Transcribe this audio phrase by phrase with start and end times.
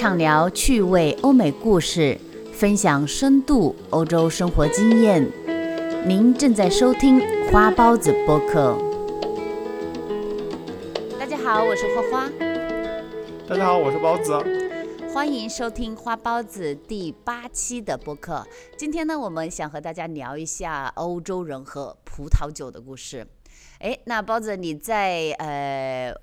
[0.00, 2.18] 畅聊趣味欧美故事，
[2.54, 5.22] 分享深度欧洲生活经验。
[6.06, 7.20] 您正在收听
[7.52, 8.78] 花包子播客。
[11.18, 12.30] 大家好，我是花花。
[13.46, 14.32] 大家好，我是包子。
[15.12, 18.42] 欢迎收听花包子第八期的播客。
[18.78, 23.26] 今天呢，我们想和大家聊一下欧洲人和葡萄酒的故事。
[23.80, 26.14] 哎，那包子你在呃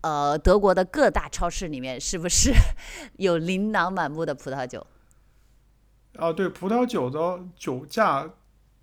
[0.00, 2.52] 呃德国的各大超市里面，是不是
[3.18, 4.86] 有琳琅满目的葡萄酒？
[6.16, 8.28] 啊，对，葡萄酒的酒价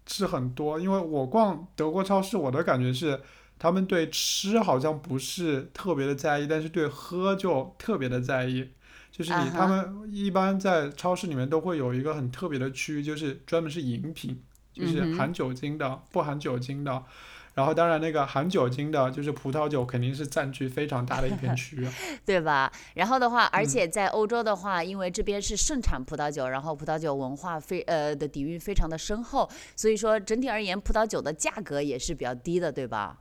[0.07, 3.21] 是很多，因为我逛德国超市，我的感觉是
[3.59, 8.69] 他们对吃好像不是特别的在意，但是对喝就特别的在意。
[9.11, 14.43] 就是你他们一般在超市里面都会有一个很特别的区域，就是专门是饮品，
[14.73, 17.03] 就是含酒精的、不含酒精的。
[17.55, 21.87] 然后当然那个含酒精的，就是葡萄酒，肯定是占据非常大的一片区域，
[22.25, 22.69] 对吧？
[22.95, 33.19] 然后的话，而且在欧洲的话，因为这边是盛产葡萄酒，然后葡萄酒文化非呃的底蕴非常的深厚，所以说整体而言，葡萄酒的价格也是比较低的，对吧？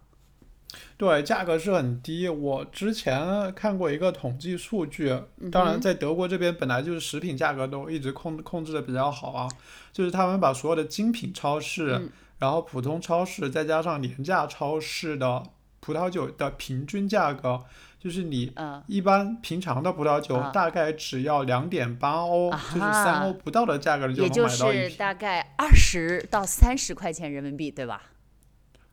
[0.96, 2.28] 对，价格是很低。
[2.28, 5.16] 我之前看过一个统计数据，
[5.52, 9.48] 当然在德国这边本来就是食品价格都一直控控制的比较好啊，
[9.92, 12.10] 就是他们把所有的精品超市。
[12.44, 15.42] 然后普通超市再加上廉价超市的
[15.80, 17.64] 葡萄酒的平均价格，
[17.98, 18.52] 就是你
[18.86, 24.82] 一般平常的葡萄酒大概只要两点八欧，就是三欧不到的价格就能买到一瓶。
[24.82, 28.02] 也就是大概二十到三十块钱人民币，对吧？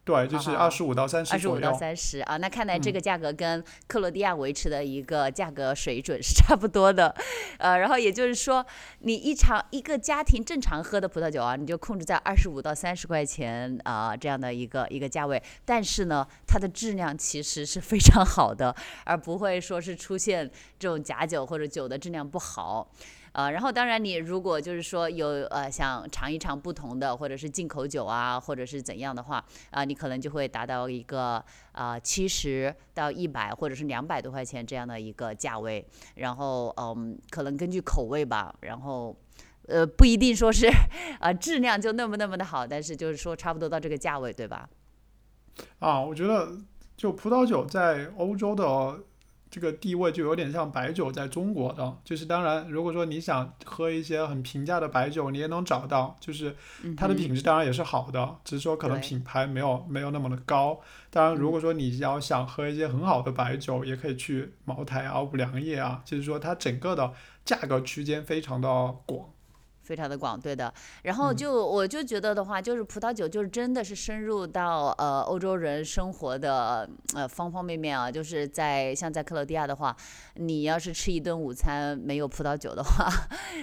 [0.04, 7.16] 对，就是二十五到三十二十五到三十啊，那看来这个价格跟克罗地亚维持的一个价格水准是差不多的，
[7.60, 8.66] 呃，然后也就是说，
[9.00, 22.90] 你一场一个家庭正常喝的葡萄酒啊，你就控制在二十五到三十块钱啊这样的一个一个价位，但是呢，它的质量其实是非常好的，而不会说是出现这种假酒或者酒的质量不好。
[23.34, 35.86] 呃，然后当然，你如果就是说有呃想尝一尝不同的，或者是进口酒啊，或者是怎样的话，啊，你可能就会达到一个啊七十到一百或者是两百多块钱这样的一个价位。
[36.16, 39.16] 然后嗯，可能根据口味吧，然后
[39.68, 40.68] 呃不一定说是
[41.20, 44.70] 啊质量就那么那么的好，但是就是说差不多到这个价位，对吧？
[45.80, 46.58] 啊，我觉得
[46.98, 49.00] 就葡萄酒在欧洲的。
[49.52, 56.56] 这个地位就有点像白酒在中国的，就是当然，如果说你想喝一些很平价的白酒，你也能找到，就是
[56.96, 60.80] 它的品质当然也是好的，只是说可能品牌没有没有那么的高。
[61.10, 67.12] 当然，如果说你要想喝一些很好的白酒，也可以去茅台啊、五粮液啊，就是说它整个的
[67.44, 68.68] 价格区间非常的
[69.06, 69.31] 广。
[69.92, 70.74] 非常的广，对的。
[71.02, 78.10] 然后就我就觉得的话，就是葡萄酒就是真的是深入到呃欧洲人生活的呃方方面面啊。
[78.10, 79.94] 就是在像在克罗地亚的话，
[80.42, 83.08] 你要是吃一顿午餐没有葡萄酒的话，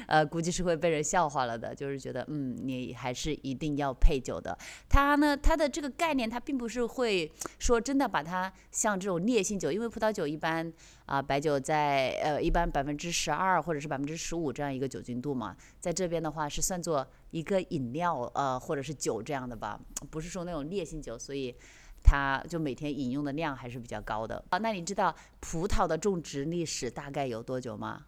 [0.07, 1.75] 呃估计是会被人笑话了的。
[1.75, 4.57] 就是觉得嗯，你还是一定要配酒的。
[4.89, 10.73] 它呢，它的这个概念，它并不是会说真的把它像这种烈性酒，因为葡萄酒一般。
[11.09, 19.81] 啊，白酒在呃一般百分之十二或者是百分之十五这样一个酒精度嘛，在这边的话是算作一个饮料呃或者是酒这样的吧，
[20.11, 21.57] 不是说那种烈性酒，所以
[22.03, 24.59] 它就每天饮用的量还是比较高的啊。
[24.59, 28.03] 那你知道葡萄的种植历史大概有多久吗？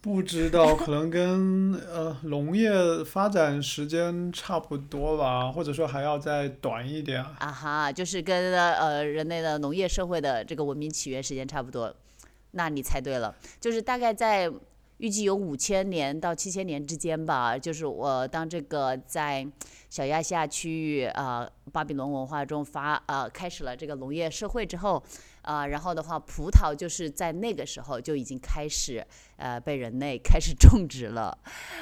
[0.00, 2.72] 不知道，可能跟呃农业
[3.04, 7.22] 发展时间差不多吧，或者说还要再短一点。
[7.22, 11.94] 啊哈，就是跟呃人类的农业社会的这个文明起源时间差不多。
[12.50, 14.50] 那你猜对了，就是大概在
[15.02, 17.58] 预计有五千年到七千年之间吧。
[17.58, 19.44] 就是我当这个在
[19.90, 25.02] 小亚细亚区域啊，巴比伦文化中发呃开始了这个农业社会之后
[25.42, 29.04] 啊，然后的话，葡萄就是在那个时候就已经开始
[29.38, 31.36] 呃被人类开始种植了，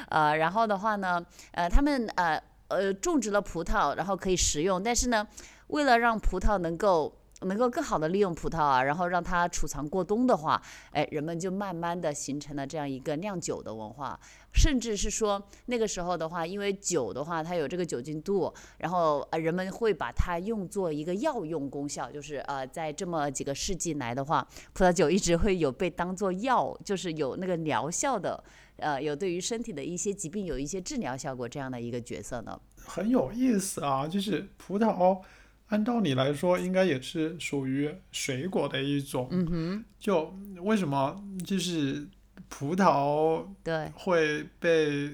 [0.09, 5.29] 呃，然后的话呢，呃，他们呃呃种植了葡萄，然后可以食用，但是呢，
[5.67, 10.61] 为了让葡萄能够能够更好的利用葡萄啊，然后让它储藏过冬的话，
[10.93, 14.19] 哎，人们就慢慢的形成了这样一个酿酒的文化，
[14.53, 28.43] 甚至是说那个时候的话，因为酒的话它有这个酒精度，然后呃人们会把它用作一个药用功效，就是呃在这么几个世纪来的话，葡萄酒一直会有被当做药，就是有那个疗效的，
[28.77, 32.61] 呃有对于身体的一些疾病有一些治疗效果这样的一个角色呢。
[32.85, 35.23] 很有意思啊，就是葡萄。
[35.71, 39.27] 按道理来说，应该也是属于水果的一种。
[39.31, 39.85] 嗯哼。
[39.99, 40.33] 就
[40.63, 42.07] 为什么就是
[42.49, 45.11] 葡萄对会被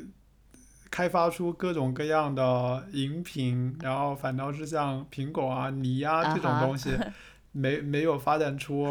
[0.91, 6.91] 开发出各种各样的饮品，然后反倒是像苹果啊、梨啊这种东西，
[7.53, 8.85] 没没有发展出。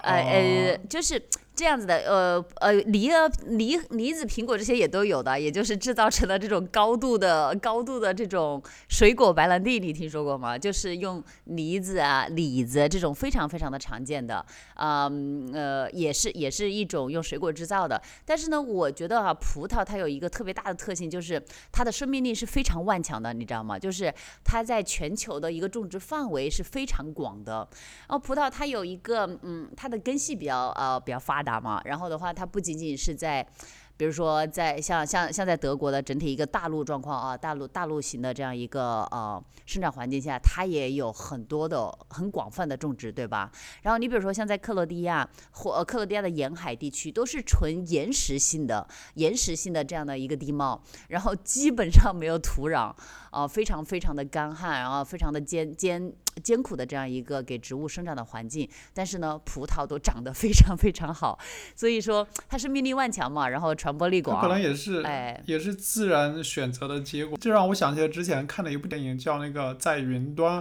[0.00, 1.22] 呃呃，就是
[1.54, 10.56] 这样子的，呃呃，梨啊梨梨子、苹果这些也都有的，也就是制造成了这种高度的高度的这种水果白兰地，你听说过吗？
[10.56, 14.44] 就是用梨子啊、李子这种非常非常的常见的，
[14.76, 18.00] 嗯呃，也是也是一种用水果制造的。
[18.24, 21.40] 但是呢，我觉得啊，葡萄它有一个特别大的特性，就是
[21.70, 23.78] 它的生命力是非常顽强的，你知道吗？
[23.78, 24.12] 就是
[24.42, 27.68] 它在全球的一个种植范围是非常广的。
[28.08, 33.46] 然后葡萄它有一个，嗯，它的根系比较呃比较发达嘛，然后的话，它不仅仅是在。
[33.94, 43.52] 比如说，在像像像在德国的整体一个大陆状况啊，大陆大陆型的这样一个呃生长环境下，它也有很多的很广泛的种植，对吧？
[43.82, 52.92] 然后你比如说像在克罗地亚或克罗地亚的沿海地区，都是纯岩石性的岩石性的这样的一个地貌，然后基本上没有土壤
[53.30, 56.12] 啊，非常非常的干旱，然后非常的艰艰
[56.42, 58.68] 艰苦的这样一个给植物生长的环境。
[58.92, 61.38] 但是呢，葡萄都长得非常非常好，
[61.76, 63.92] 所以说它是命力万强嘛，然后传。
[63.92, 67.36] 播力广，可能也是，哎，也是自然选择的结果。
[67.38, 70.58] 这让我想起来之前看的一部电影，叫那个《在云端》。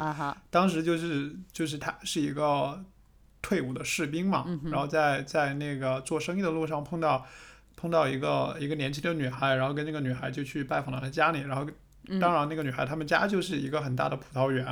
[0.49, 2.83] 当时就是就是他是一个
[3.41, 7.25] 退伍的士兵嘛，然后在在那个做生意的路上碰到
[7.77, 11.65] 碰到一个一个年轻的女孩，然后跟那个女孩就去拜访了她家里，然后
[12.19, 14.65] 当然那个女孩他们家就是一个很大的葡萄园，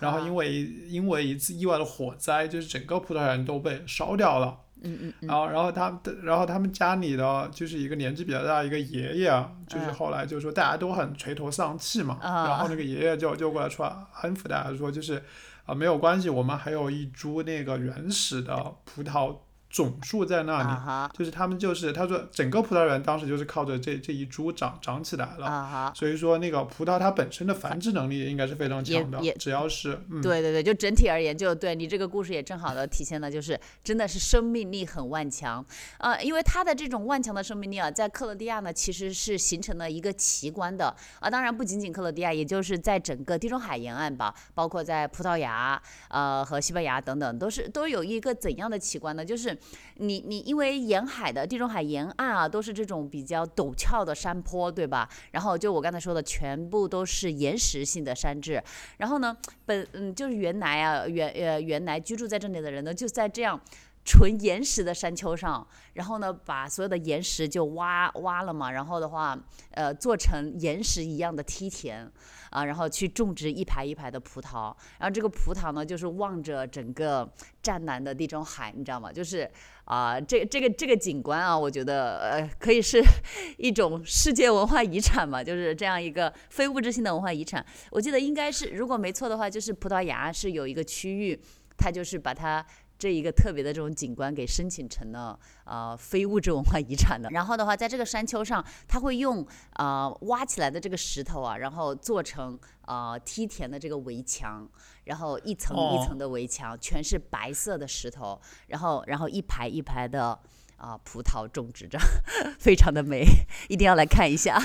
[0.00, 4.58] 然后因为因为一次意外的火灾，就是整个葡萄园都被烧掉了。
[4.80, 13.84] 嗯嗯然后，然后他，然后他们家里的就是一个年纪比较大一个爷爷，就是后来就说大家都很垂头丧气嘛，然后那个爷爷就就过来说
[14.20, 15.20] 安抚大家说，就是
[15.66, 19.36] 啊没有关系，我们还有一株那个原始的葡萄。
[19.70, 35.64] 种树在那里，就是他们就是他说整个葡萄园当时就是靠着这这一株长长起来了，所以说那个葡萄它本身的繁殖能力应该是非常强的，只要是对对对，就整体而言，就对你这个故事也正好的体现了，就是真的是生命力很顽强，
[35.98, 40.96] 呃，因为它的这种顽强的生命力啊，在克罗地亚呢其实是形成了一个奇观的。
[41.20, 49.22] 啊，当然不仅仅克罗地亚，也就是在整个地中海沿岸吧，包括在葡萄牙呃和西班牙等等，都是都有一个怎样的奇观呢？
[49.22, 49.58] 就是。
[49.96, 55.08] 你你因为沿海的地中海沿岸啊，都是这种比较陡峭的山坡，对吧？
[55.32, 58.62] 然后就我刚才说的，全部都是岩石性的山质。
[58.98, 59.36] 然后呢，
[59.66, 63.60] 本嗯就是原来啊原呃原来居住在这里的人呢，就在这样。
[64.04, 69.38] 纯岩石的山丘上，然后呢，把所有的岩石就挖挖了嘛，然后的话，
[69.72, 72.10] 呃，做成岩石一样的梯田，
[72.50, 77.30] 啊，然后去种植一排一排的葡萄，然后这个葡萄呢，就是望着整个
[77.62, 79.12] 湛蓝的地中海，你知道吗？
[79.12, 79.50] 就是
[79.84, 83.02] 啊，这这个这个景观啊，我觉得呃，可以是
[83.58, 87.64] 一种世界文化遗产嘛，就是这样一个非物质性的文化遗产。
[87.90, 91.40] 我记得应该是，如果没错的话，就是葡萄牙是有一个区域，
[91.76, 92.64] 它就是把它。
[92.98, 97.28] 这一个特别的这种景观给申请成了呃非物质文化遗产的。
[97.32, 104.68] 然后的话，在这个山丘上，他会用啊挖起来的这个石头啊，然后做成啊梯田的这个围墙，
[105.04, 110.36] 然后一层一层的围墙全是白色的石头，然后然后一排一排的
[110.76, 111.98] 啊葡萄种植着，
[112.58, 113.24] 非常的美，
[113.70, 114.60] 一定要来看一下。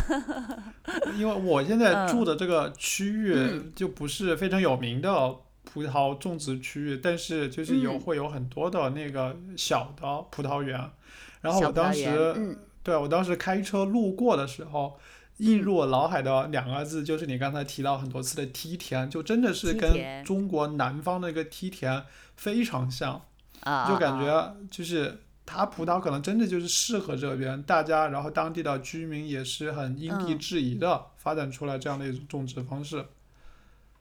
[1.18, 5.36] 因为我现在住的这个区域就不是非常有名的。
[5.64, 10.80] 葡萄种植区域，但是就是有会有很多的那个小的葡萄园，
[11.42, 15.00] 然后我当时，对我当时开车路过的时候，
[15.38, 22.04] 映入我脑海的两个字就是你刚才提到很多次的梯田，就真的是跟中国南方的一个梯田
[22.36, 23.22] 非常像，
[23.88, 33.04] 就感觉就是它葡萄可能真的就是适合这边大家，然后当地的居民也是很因地制宜的发展出来这样的一种种植方式。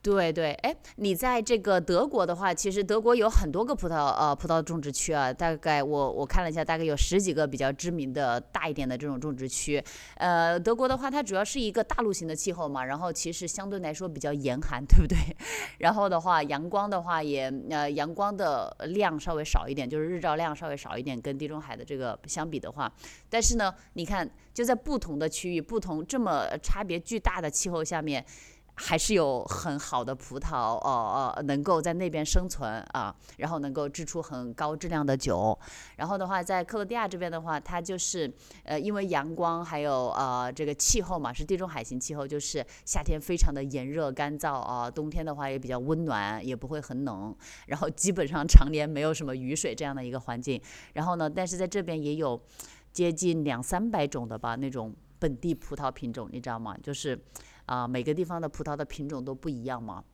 [0.03, 9.81] 对对，哎，你在这个德国的话，其实德国有很多个葡萄呃葡萄种植区啊，大概我我看了一下，大概有十几个比较知名的大一点的这种种植区。
[10.17, 15.17] 呃，德国的话，它主要是一个大陆型的气候嘛，然后其实相对来说比较严寒，对不对？
[15.79, 22.93] 然后的话，阳光的话也呃阳光的量稍微少一点，就是日照量稍微少一点，跟地中海的这个相比的话，
[23.31, 28.27] 但是呢，你看就在不同的区域，不同这么差别巨大的气候下面。
[28.75, 35.57] 还是有很好的葡萄，哦哦，能够在那边生存啊，然后能够制出很高质量的酒。
[35.97, 38.33] 然后的话，在克罗地亚这边的话，它就是
[38.65, 47.37] 呃，因为阳光还有呃这个气候嘛，是地中海型气候，就是夏天非常的炎热干燥啊，冬天的话也比较温暖，也不会很冷，
[47.67, 50.61] 然后基本上常年没有什么雨水这样的一个环境。
[50.95, 52.41] 然后呢，但是在这边也有
[52.91, 56.75] 接近两三百种的吧那种本地葡萄品种，你知道吗？
[56.83, 57.23] 就是。
[57.67, 60.05] 啊，每个地方的葡萄的品种都不一样嘛，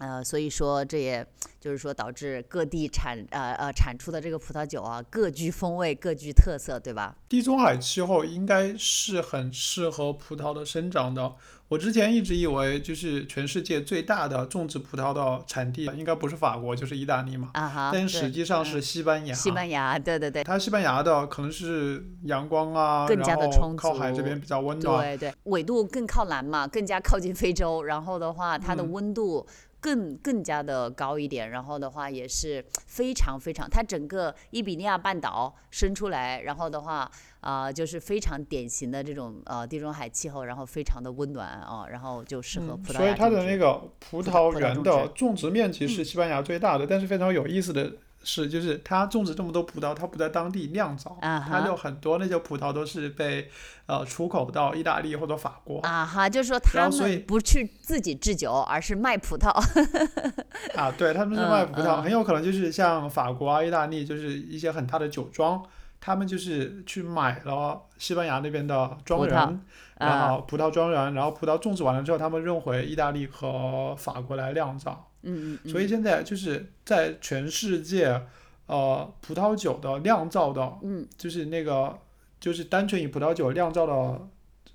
[0.00, 1.24] 呃，所以说这也
[1.60, 7.14] 就是说导致各地产呃呃产出的这个葡萄酒啊各具风味、各具特色，对吧？
[7.28, 11.34] 地中海气候应该是很适合葡萄的生长的。
[11.68, 17.50] 我之前一直以为，就是全世界最大的种植葡萄的产地应该不是法国，就是意大利嘛。
[17.52, 19.32] 啊哈，但实际上是西班牙。
[19.32, 20.42] 西班牙，对对对。
[20.42, 25.16] 它西班牙的可能是阳光啊，更加的充足，靠海这边比较温暖。
[25.16, 29.46] 对对，纬度更靠南嘛，更加靠近非洲，然后的话，它的温度。
[29.80, 37.10] 更更加的高一点，然后的话也是非常非常，它整个伊比利亚半岛伸出来，然后的话
[37.40, 47.92] 啊，就是非常典型的这种呃地中海气候，然后非常的温暖啊，然后就适合葡萄所以它的那个葡萄园的种植面积是西班牙最大的，但是非常有意思的。
[48.22, 53.50] 是，就是他种植这么多葡萄，他不在当地酿造，他就很多那些葡萄都是被
[53.86, 55.80] 呃出口到意大利或者法国。
[55.80, 59.48] 啊哈，就是说他们不去自己制酒，而是卖葡萄。
[60.76, 65.62] 啊，对，他们是卖葡萄，很有可能就是像法国啊、意大利，就是一些很大的酒庄，
[65.98, 69.60] 他们就是去买了西班牙那边的庄园，
[69.96, 75.06] 然后葡萄庄园，然后葡萄种植完了之后，他们运回意大利和法国来酿造。
[75.22, 78.22] 嗯嗯，所以现在就是在全世界，
[78.66, 81.98] 呃，葡萄酒的酿造的，嗯，就是那个，
[82.38, 84.28] 就是单纯以葡萄酒酿造的，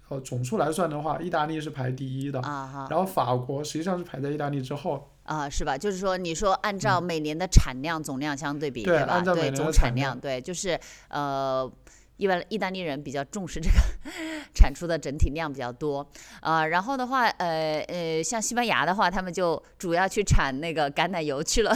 [0.09, 5.77] 呃，总数来算的话，意大利是排第一的，啊哈，然后法国实际上是排在意大利之后，啊，是吧？
[5.77, 9.21] 就是说，你说按照每年的产量总量相对比，对吧？
[9.21, 11.71] 对，总产量，对，就是呃。
[12.17, 13.75] 一般意大利人比较重视这个
[14.53, 16.07] 产出的整体量比较多，
[16.39, 21.75] 啊，然后的话，呃呃，像西班牙的话，他们就主要去产那个橄榄油去了，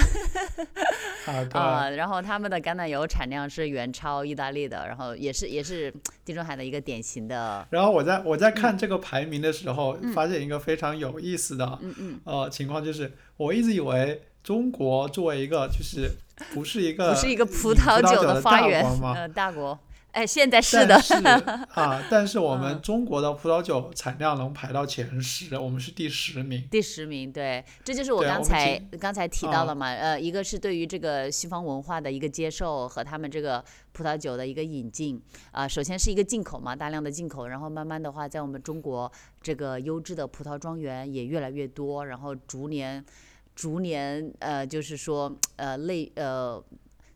[1.51, 5.93] 啊，然后他们的橄榄油产量是远超意大利的，然后也是也是
[6.23, 7.67] 地中海的一个典型的。
[7.69, 16.09] 然后我在我在看这个排名的时候，发现一个非常有意思的，嗯嗯，呃，情况就是，我一直以为中国作为一个就是
[16.53, 19.77] 不是一个不是一个葡萄酒的发源，呃，大国。
[20.11, 21.13] 哎，现在是的，是
[21.73, 26.67] 啊，但是我们中国的葡萄酒产量能排到前十，我们是第十名。
[26.71, 39.11] 第十名，对，这就是我刚才刚才提到了嘛，呃，一个是对于这个西方文化的一个接受和他们这个葡萄酒的一个引进，啊，首先是一个进口嘛，大量的进口，然后慢慢的话，在我们中国
[39.41, 43.05] 这个优质的葡萄庄园也越来越多，然后逐年
[43.53, 46.63] 逐年呃，就是说呃类呃。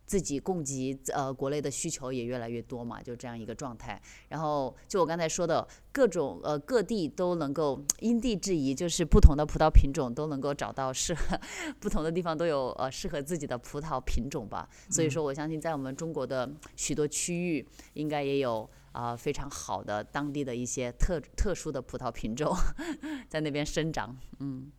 [0.06, 4.02] 自己供给呃国内的需求也越来越多嘛，就这样一个状态。
[4.30, 11.40] 然后就我刚才说的各种呃各地都能够因地制宜，就是不同的葡萄品种都能够找到适合
[11.80, 14.70] 不同的地方都有呃适合自己的葡萄品种吧。
[14.90, 22.56] 所以说我相信在我们中国的许多区域应该也有啊非常好的当地的一些特特殊的葡萄品种
[23.30, 24.72] 在那边生长，嗯。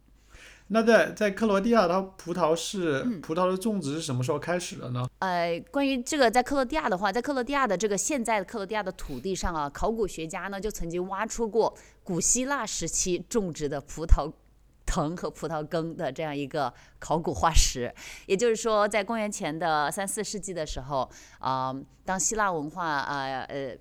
[0.68, 5.06] 那在在克罗地亚，它葡萄是葡萄的种植是什么时候开始的呢？
[5.18, 14.32] 呃，关于这个，在克罗地亚的话，在克罗地亚的这个现在的克罗地亚的土地上啊，考古学家呢就曾经挖出过古希腊时期种植的葡萄
[14.86, 17.94] 藤和葡萄根的这样一个考古化石。
[18.24, 21.08] 也就是说，在公元前的三四世纪的时候，
[21.40, 21.74] 啊，
[22.06, 23.76] 当希腊文化啊呃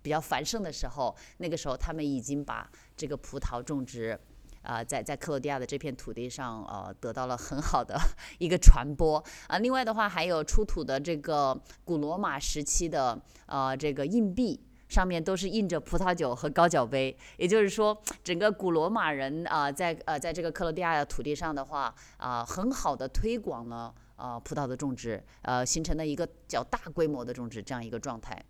[0.00, 4.16] 比较繁盛的时候，那个时候他们已经把这个葡萄种植。
[4.62, 7.98] 啊，在在克罗地亚的这片土地上，呃，得到了很好的
[8.38, 9.58] 一个传播啊。
[9.58, 17.16] 另外的话，还有出土的这个古罗马时期的呃这个硬币，上面都是印着葡萄酒和高脚杯。
[17.36, 28.44] 也就是说，整个古罗马人啊，在呃在这个克罗地亚的土地上的话啊，很好的推广了啊葡萄的种植，呃，形成了一个较大规模的种植这样一个状态。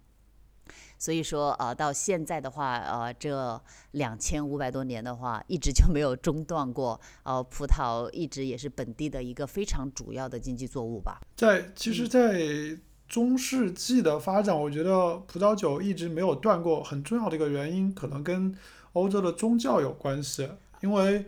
[0.98, 3.60] 所以说，呃，到现在的话，呃，这
[3.92, 7.00] 两千五百多年的话，一直就没有中断过。
[7.22, 11.20] 呃，葡萄一直也是本地的一个非常主要的经济作物吧。
[11.36, 16.82] 在其实，在中世纪的发展，我觉得葡萄酒一直没有断过。
[16.82, 18.52] 很重要的一个原因，可能跟
[18.94, 20.48] 欧洲的宗教有关系。
[20.80, 21.24] 因为，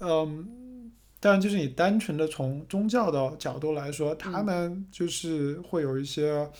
[0.00, 6.50] 嗯，当然就是你单纯的从宗教的角度来说，他们就是会有一些。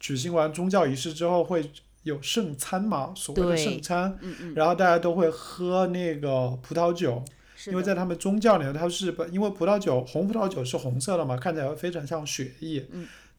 [0.00, 1.70] 举行完宗教仪式之后会
[2.04, 3.12] 有圣餐嘛？
[3.14, 4.18] 所谓的圣餐，
[4.54, 7.22] 然后大家都会喝那个葡萄酒，
[7.66, 12.86] 因为在他们宗教里面，它是因为葡萄酒红葡萄酒是红色的嘛，看起来非常像血液。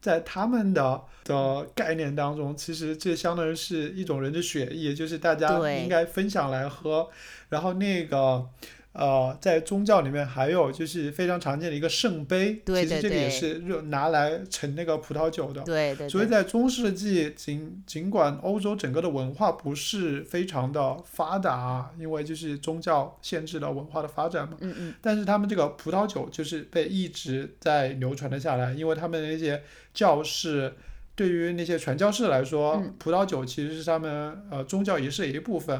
[0.00, 7.06] 在他们的的概念当中，其实这相当于是一种人的血液，就是大家应该分享来喝。
[7.50, 8.46] 然后那个
[8.92, 15.62] 呃，在宗教里面还有就是非常常见的一个圣杯，对对其实这个也是热拿来盛那个葡萄酒的。
[15.62, 29.62] 对对所以，在中世纪，尽尽管欧洲整个的文化不是非常的发达，因为就是宗教限制了文化的发展嘛，嗯嗯，但是他们这个葡萄酒就是被一直在流传了下来，因为他们那些
[29.94, 30.74] 教士。
[31.16, 35.78] 对于那些传教士来说，嗯葡萄酒其实是他们呃宗教仪式的一部分，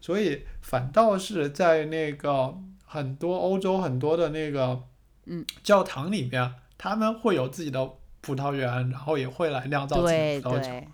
[0.00, 2.54] 所以反倒是在那个
[2.84, 4.82] 很多欧洲很多的那个
[5.26, 7.90] 嗯教堂里面，他们会有自己的
[8.20, 10.68] 葡萄园，然后也会来酿造自己对的葡萄酒。
[10.68, 10.88] 对。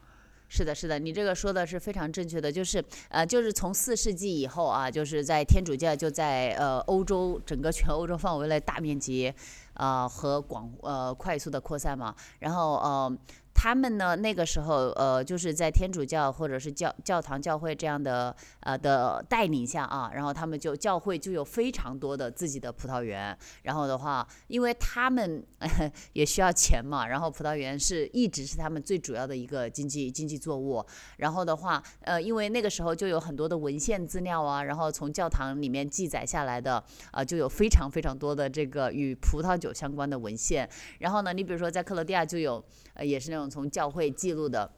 [0.48, 9.34] 是的，是的，你这个说的是非常正确的，就是呃，就是从四世纪以后啊，就是在天主教就在呃欧洲整个全欧洲范围内大面积
[9.74, 13.18] 啊、和广呃快速的扩散嘛，然后呃
[13.58, 25.42] 他们呢那个时候呃就是在天主教或者是教教堂教会这样的呃的带领下啊，然后他们就教会就有非常多的自己的葡萄园，然后的话，因为他们
[26.12, 30.84] 也需要钱嘛，然后葡萄园是一直是他们最主要的一个经济经济作物。
[31.16, 40.68] 然后的话，呃，因为那个时候就有很多的文献资料啊，然后从教堂里面记载下来的，啊、就有非常非常多的这个与葡萄酒相关的文献。
[40.98, 42.62] 然后呢，你比如说在克罗地亚就有，
[42.94, 44.70] 呃，也是那种从教会记录的。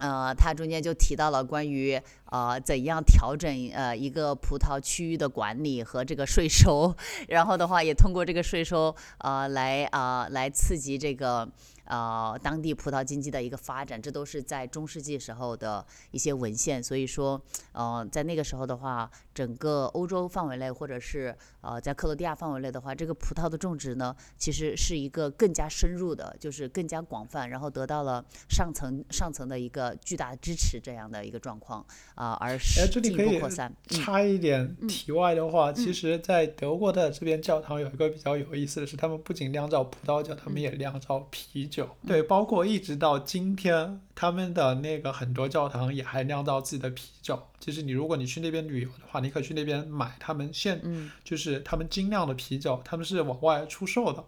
[0.00, 6.94] 呃，它中间就提到了关于呃怎样调整呃一个葡萄区域的管理和这个税收，
[7.28, 11.48] 然后的话也通过这个税收呃来啊、呃来刺激这个
[11.84, 16.82] 呃当地葡萄经济的一个发展，这都是在中世纪时候的一些文献。
[16.82, 17.40] 所以说，
[17.72, 33.74] 呃，在那个时候的话，整个欧洲范围内或者是呃在克罗地亚范围内的话，这个葡萄的种植呢，其实是一个更加深入的，就是更加广泛，然后得到了上层上层的一个巨大的支持这样的一个状况啊、而是进一这里可以步扩散。
[33.90, 41.88] 嗯插一点题外的话，嗯其实，在德国的这边教堂有一个比较有意思的是，他们不仅酿造葡萄酒，他们嗯也酿造啤酒。
[42.06, 47.42] 对，包括一直到今天，他们的那个很多教堂也还酿造自己的啤酒。
[47.58, 54.24] 其实你如果你去那边旅游的话，你可以去那边买他们现嗯就是他们精酿的啤酒，他们是往外出售的。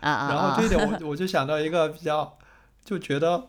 [0.00, 2.38] 啊啊然后啊这一点我我就想到一个比较，
[2.84, 3.46] 就觉得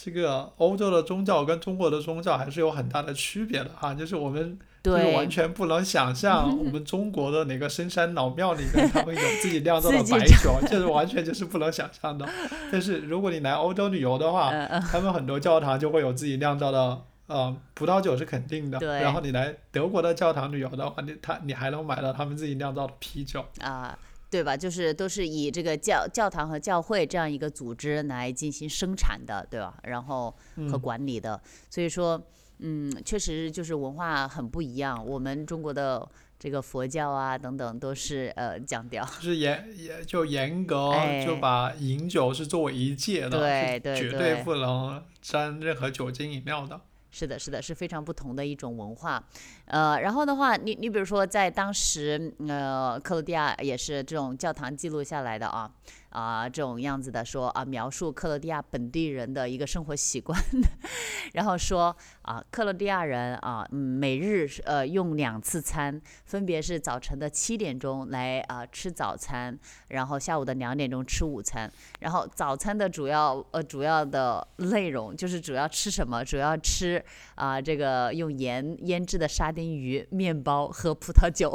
[0.00, 12.24] 这个欧洲的宗教跟中国的宗教还是有很大的区别的啊，就是我们就是完全不能想象 我们中国的哪个深山老庙里面 他们有自己酿造的白酒，这是完全就是不能想象的。
[12.70, 17.02] 但是如果你来欧洲旅游的话，他们很多教堂就会有自己酿造的。
[17.26, 23.44] 呃，葡萄酒是肯定的，然后你来德国的教堂旅游的话，你他你还能买到他们自己酿造的啤酒。
[23.60, 23.98] 啊，
[24.30, 24.56] 对吧？
[24.56, 29.74] 就是都是以这个教教堂和教会这样一个组织来进行生产的，对吧？
[29.84, 32.22] 然后和嗯，管理的，所以说，
[32.58, 35.04] 嗯，确实就是文化很不一样。
[35.06, 36.06] 我们中国的
[36.38, 46.80] 这个佛教啊等等都是呃讲掉，就是严严就严格哎就把饮酒是作为一戒的，对对对绝对不能沾任何酒精饮料的。
[47.10, 49.22] 是的，是的，是非常不同的一种文化。
[49.64, 55.70] 呃，然后的话，你你比如说在当时，呃，克罗地亚也是这种教堂记录下来的啊
[56.10, 60.38] 啊、这种样子的说啊，描述克罗地亚本地人的一个生活习惯，
[61.34, 71.70] 然后说啊，克罗地亚人啊，嗯，每日呃用两次餐，分别是早晨的七点钟来啊、吃早餐，然后下午的两点钟吃午餐。
[72.00, 76.24] 然后早餐的主要呃主要的内容就是主要吃什么？
[76.24, 81.52] 主要吃啊、这个用盐腌制的沙丁鱼、面包和葡萄酒。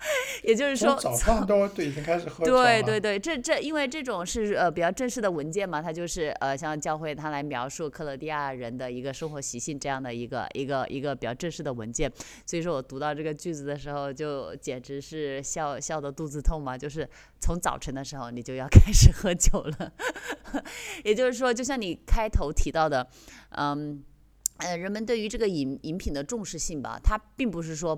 [0.42, 2.44] 也就是说，早上都都已经开始喝。
[2.44, 12.10] 对对对，这这因为这种是呃比较正式的文件嘛，它就是呃像教会它来描述克罗地亚人的一个生活习性这样的一个一个一个比较正式的文件，
[12.46, 17.08] 所以说我读到这个句子的时候，就简直是笑笑的肚子痛嘛，就是
[17.40, 19.92] 从早晨的时候你就要 开始喝酒了，
[21.04, 23.06] 也就是说，就像你开头提到的，
[23.50, 24.02] 嗯。
[24.62, 27.96] 呃，人们对于这个饮饮品的重视性吧，它并不是说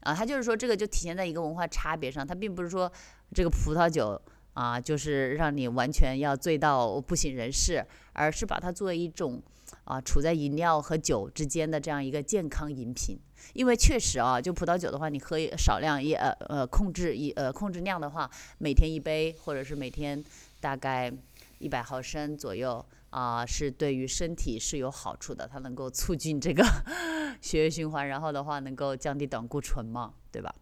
[0.00, 2.90] 啊，他就是说这个就体现在一个文化差别上，它并不是说
[3.34, 4.20] 这个葡萄酒
[4.54, 9.42] 啊，就是让你完全要醉到不省人事，而是把它作为一种
[9.84, 13.18] 啊处在饮料和酒之间的这样一个健康饮品。
[13.54, 20.22] 因为确实啊，就葡萄酒的话，你喝少量也呃呃控制一呃控制量的话，每天一杯，或者是每天
[20.60, 21.12] 大概
[21.58, 22.84] 一百毫升左右。
[23.10, 26.64] 啊、是对于身体是有好处的，它能够促进这个
[27.42, 30.54] 血液循环，然后的话能够降低胆固醇嘛，对吧？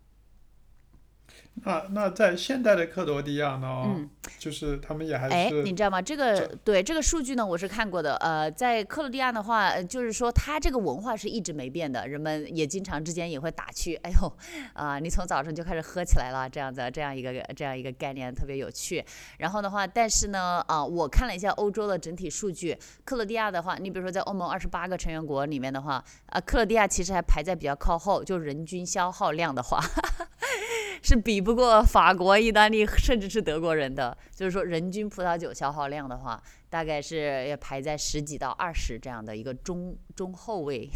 [1.65, 6.01] 那那在现代的克罗地亚呢，嗯，就是他们也还哎，是你知道吗？
[6.01, 8.17] 这个对这个数据呢，我是看过的。
[8.17, 14.33] 呃，在克罗地亚的话，呃就是说它这个文化是一直没变的，人们也经常之间也会打趣，哎呦，
[14.73, 19.05] 啊、你从早晨就开始喝起来了，这样子，这样一个这样一个概念特别有趣。
[19.39, 29.81] 然后的话，但是呢，啊、我看了一下欧洲的整体数据，克罗地亚的话，你比如说在欧盟二十八个成员国里面的话，啊、克罗地亚其实还排在比较靠后，就人均消耗量的话。
[31.03, 34.17] 是比不过法国、意大利，甚至是德国人的。
[34.35, 40.89] 就是说，人均葡萄酒消耗量的话，大概是要排在十几到二十这样的一个中中后位。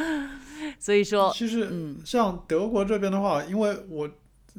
[0.78, 4.10] 所以说，其实嗯像德国这边的话，因为我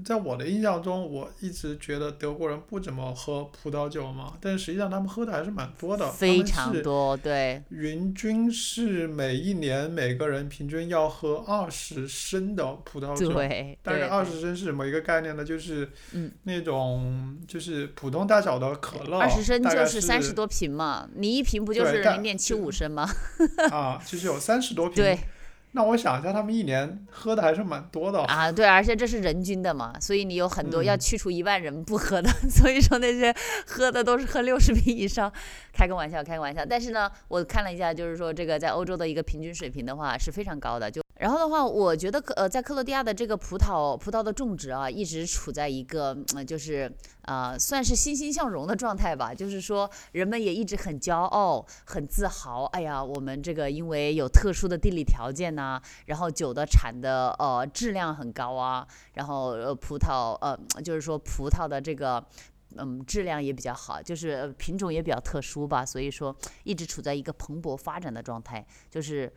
[0.04, 13.32] 在我的印象中，我一直觉得德国人不怎么喝葡萄酒嘛，但实际上他们喝的还是蛮多的，非常多，对，云均是每一年每个人平均要喝二十升的葡萄酒。
[13.32, 15.44] 对，大概对对二十升是什么一个概念呢？
[15.44, 23.10] 就是嗯那种就是普通大小的可乐，二十升就是三十多瓶嘛，你一瓶不就是零点七五升吗？
[23.72, 24.96] 啊，就是有三十多瓶。
[24.96, 25.20] 对，
[25.74, 28.22] 那我想一下，他们一年喝的还是蛮多的。
[28.24, 33.34] 啊，对，而且这是人均的嘛，所以你有很多要嗯去除一万人不喝的， 所以说那些
[33.66, 35.32] 喝的都是喝六十瓶以上，
[35.74, 36.66] 开个玩笑，开个玩笑。
[36.66, 41.01] 但是呢，我看了一下，就是说这个在欧洲的一个平均水平的话是非常高的，就。
[41.22, 49.32] 然后的话，我觉得克呃，在克罗地亚的这个葡萄葡萄的种植啊，一直处在一个呃，就是呃，算是欣欣向荣的状态吧。
[49.32, 52.66] 就是说，人们也一直很骄傲、很自豪。
[52.74, 62.26] 哎呀，我们这个因为有特殊的地理条件呐、然后酒的产的呃质量很高啊，然后呃葡萄呃就是说葡萄的这个。
[62.78, 69.30] 嗯，质量也比较好，就是品种也比较特殊吧，所以说一直处在一个蓬勃发展的状态，就是、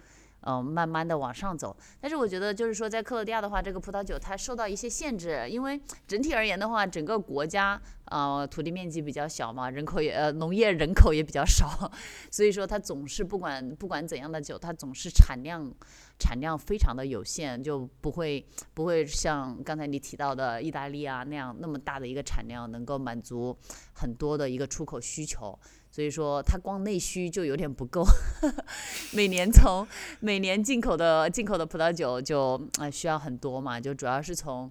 [0.45, 1.77] 呃慢慢的往上走。
[2.01, 11.91] 但是我觉得就是说，在克罗地亚的话，这个葡萄酒它受到一些限制，因为整体而言的话，整个国家呃土地面积比较小嘛，人口也呃农业人口也比较少，
[12.31, 15.73] 所以说它总是不管不管怎样的酒，它总是产量
[16.19, 23.57] 产量非常的有限，就不会不会像刚才你提到的意大利啊那样那么大的一个产量，能够满足
[23.95, 25.59] 很多的一个出口需求。
[25.95, 28.05] 所以说，它光内需就有点不够，
[29.15, 29.87] 每年从
[30.19, 34.69] 每年进口的进口的葡萄酒就呃需要很多嘛，就主要是从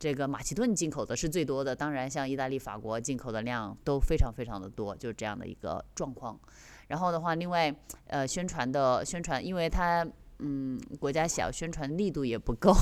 [0.00, 6.36] 这个马其顿进口的是最多的，当然像意大利、法国进口的量都非常非常的多，就是这样的一个状况。
[6.88, 7.72] 然后的话，另外
[8.08, 10.04] 呃宣传的宣传，因为它
[10.40, 12.74] 嗯国家小，宣传力度也不够，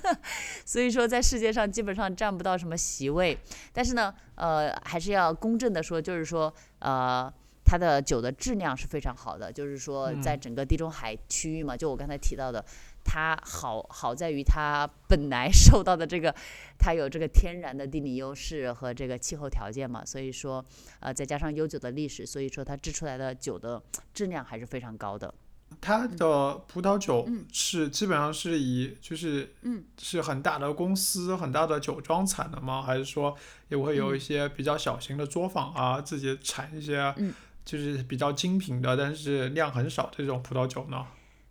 [0.64, 3.38] 所以说在世界上基本上占不到什么席位。
[3.74, 6.52] 但是呢，呃还是要公正的说，就是说
[6.86, 7.32] 呃。
[7.68, 12.64] 它的酒的质量是非常好的，就是说在嗯整个地中海区域嘛，就我刚才提到的，
[13.04, 16.32] 它好好在于它本来 受到的这个，
[16.78, 20.64] 它有这个天然的地理优势和这个气候条件嘛，所以说
[21.00, 23.82] 呃再加上悠久的历史，所以说它制出来的酒的
[24.14, 25.34] 质量还是非常高的。
[25.80, 32.82] 它的葡萄酒嗯是基本上是以就是嗯是很大的公司、很大的酒庄产的吗？
[32.82, 33.36] 还是说
[33.68, 37.32] 也会有一嗯些比较小型的作坊啊，自己产一些嗯
[37.64, 41.04] 就是比较精品的，但是量很少这种葡萄酒呢？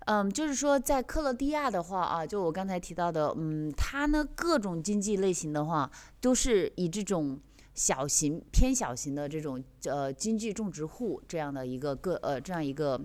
[0.07, 5.89] 嗯，就是说，在克罗地亚的话啊，就我刚才提到的，嗯，它呢各种经济类型的话，
[6.21, 7.39] 都是以这种
[7.75, 12.99] 小型、偏小型的这种呃经济种植户这样的一个个呃这样一个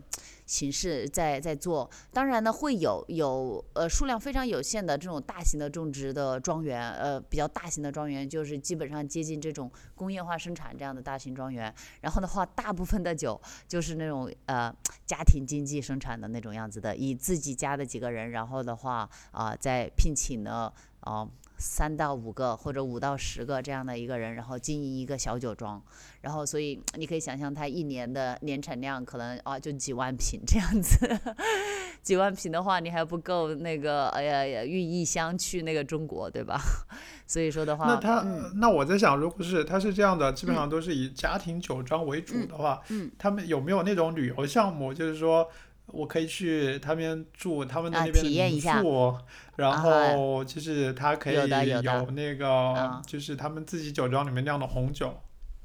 [0.47, 1.91] 形式在在做。
[2.13, 11.75] 当然呢，会有有呃数量非常有限的这种大型的种植的庄园，呃比较大型的庄园，就是基本上接近这种工业化生产这样的大型庄园。
[12.01, 14.73] 然后的话，大部分的酒 就是那种呃
[15.05, 21.29] 家庭经济生产的那种样子的，以自己家的几个人，然后的话啊、再聘请呢啊、
[21.61, 25.81] 三到五个或者五到十个这样的一个人，然后经营一个小酒庄，
[26.23, 31.21] 然后所以你可以想象，他一年的年产量可能啊就几万瓶这样子，
[32.03, 36.59] 几万瓶的话，你还不够那个哎呀运一箱去那个中国，对吧？
[37.27, 45.47] 所以说的话，那他、嗯那我在想，如果是他是这样的，基本上都是以家庭酒庄为主的话，嗯他们有没有那种旅游项目，就是说
[45.93, 49.17] 我可以去他们住他们的啊那边的民体验一下宿，
[49.57, 55.15] 然啊后就是他可以有那个、啊就是他们自己酒庄里面酿的红酒。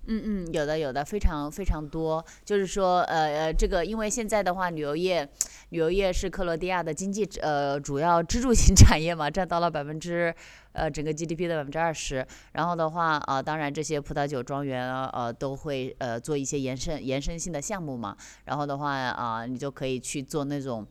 [0.07, 2.23] 嗯嗯，有的有的，非常非常多。
[2.43, 5.27] 就是说，呃呃，这个因为现在的话，旅游业，
[5.69, 10.33] 旅游业是克罗地亚的经济呃主要支柱型 产业嘛，占到了百分之
[10.73, 12.25] 呃整个 GDP 的百分之二十。
[12.51, 18.15] 然后的话，啊、当然这些葡萄酒庄园啊，呃都会呃做一些延伸延伸性的项目嘛。
[18.45, 20.85] 然后的话啊、你就可以去做那种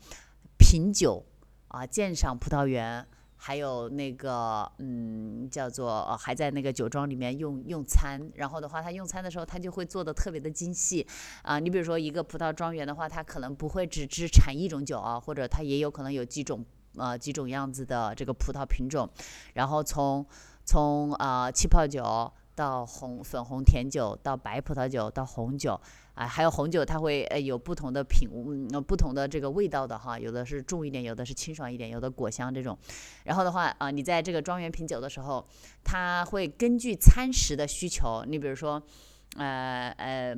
[0.58, 1.24] 品酒
[1.68, 3.06] 啊、鉴赏葡萄园。
[3.46, 11.06] 还有那个嗯，叫做、呃、还在那个酒庄里面用用餐，然后的话，他用餐的时候他就会做的特别的精细
[11.42, 16.64] 啊、你比如说一个葡萄庄园的话，它可能不会只只产一种酒啊，或者它也有可能有几种
[16.96, 19.06] 呃几种样子的这个葡萄品种，
[19.52, 20.24] 然后从
[20.64, 25.78] 从啊、呃气泡酒到红粉红甜酒到白葡萄酒到红酒。
[26.14, 32.78] 啊，还有红酒，它会呃有不同的品，嗯，不同的这个味道的哈，有的是重一点，有的是清爽一点，有的果香这种。
[33.24, 35.44] 然后的话啊、你在这个庄园品酒的时候，
[35.82, 38.80] 它会根据餐食的需求，你比如说，
[39.36, 40.36] 呃呃，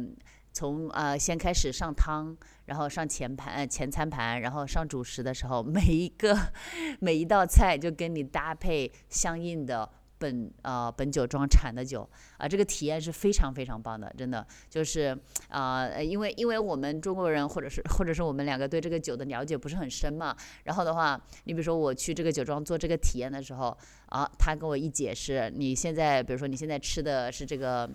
[0.53, 2.35] 从呃先开始上汤，
[2.65, 6.35] 然后上前盘、呃、前餐盘，然后上主食的时候，每一个
[7.01, 9.91] 每一道菜就跟你搭配相应的。
[10.19, 14.47] 本啊本酒庄产的酒啊、这个体验是非常非常棒的，真的。
[14.69, 15.17] 就是
[15.49, 23.77] 啊、因为因为我们中国人或者是或者是我们两个对这个酒的了解不是很深嘛，然后的话，你比如说我去这个酒庄做这个体验的时候
[24.07, 27.89] 啊，他跟我一解释，你现在比如说你现在吃的是这个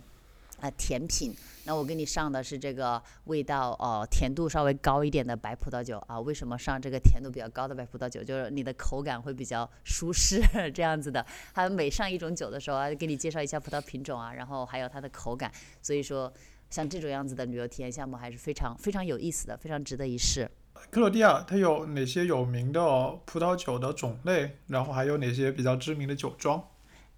[0.61, 8.23] 啊、甜品，那我给你上的是这个味道哦、甜度稍微高一点的白葡萄酒啊，为什么上这个甜度比较高的白葡萄酒？
[8.23, 10.41] 就是你的口感会比较舒适
[10.73, 11.25] 这样子的。
[11.53, 16.31] 他每上一种酒的时候啊，给你介绍一下葡萄品种啊，然后还有它的口感，所以说。
[16.71, 20.49] 像这种样子的旅游体验项目还是非常非常有意思的，非常值得一试。
[20.89, 22.79] 克罗地亚它有哪些有名的
[23.25, 24.57] 葡萄酒的种类？
[24.67, 26.63] 然后还有哪些比较知名的酒庄？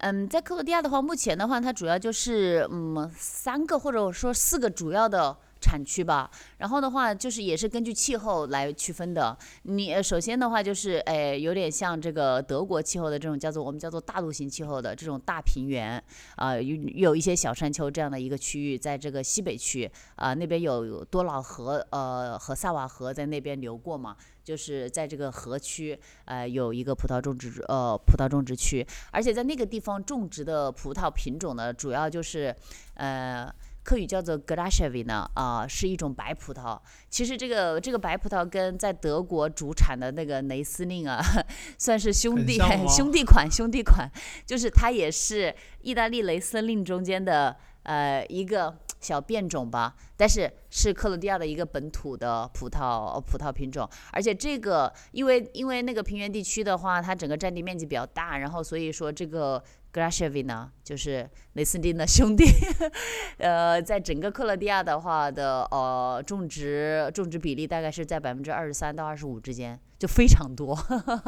[0.04, 6.30] 嗯，在克罗地亚的话，目前的话，它主要就是嗯三个或者我说四个主要的产区吧。
[6.58, 9.34] 然后的话，就是也是根据气候来区分的。
[9.62, 15.96] 你首先的话就是，哎，有点像这个德国气候的这种叫做我们叫做大陆型气候的这种大平原
[16.36, 24.14] 啊、有有一些小山丘这样的一个区域，在这个西北区啊、那边有多瑙河呃和萨瓦河在那边流过嘛。
[24.44, 32.54] 就是在这个河区，呃，有一个葡萄种植呃葡萄种植区，而且在那个地方种植的葡萄品种呢，主要就是，
[32.94, 33.50] 呃，
[33.82, 36.78] 客语叫做 g r a s h e v i 呢，啊、是一种白葡萄。
[37.08, 41.22] 其实这个这个白葡萄跟在德国主产的那个雷司令啊，
[41.78, 44.08] 算是兄弟兄弟款兄弟款，
[44.46, 62.44] 就是它也是意大利雷司令中间的呃一个小变种吧，但是是克罗地亚的一个本土的葡萄呃葡萄品种，而且这个因为因为那个平原地区的话，它整个占地面积比较大，然后所以说这个 g r a s h e v i 呢，就是雷斯汀的兄弟，
[63.38, 70.74] 呃，在整个克罗地亚的话的呃种植种植比例大概是在百分之二十三到二十五之间，就非常多，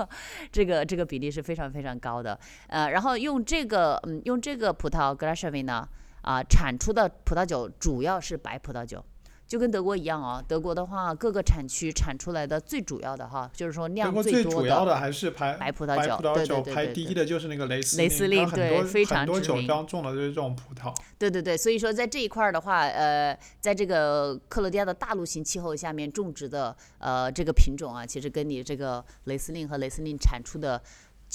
[0.50, 2.38] 这个这个比例是非常非常高的。
[2.68, 5.86] 呃，然后用这个嗯用这个葡萄 g r a s h e v i 呢。
[6.26, 9.02] 啊，产出的葡萄酒主要是白葡萄酒，
[9.46, 10.42] 就跟德国一样啊。
[10.46, 20.92] 德国的话，各个产区产出来的最主要的哈，就是说量最多主要的还是排白葡萄酒白葡萄对酒排对对对对第一的就是那个雷司雷司令对非常很多酒知名庄种的就是这种葡萄。
[21.16, 30.82] 对对对，所以说在这一块儿的话，呃，在这个克罗地亚的大陆型气候下面种植的呃这个品种啊，其实跟你这个雷司令和雷司令产出的。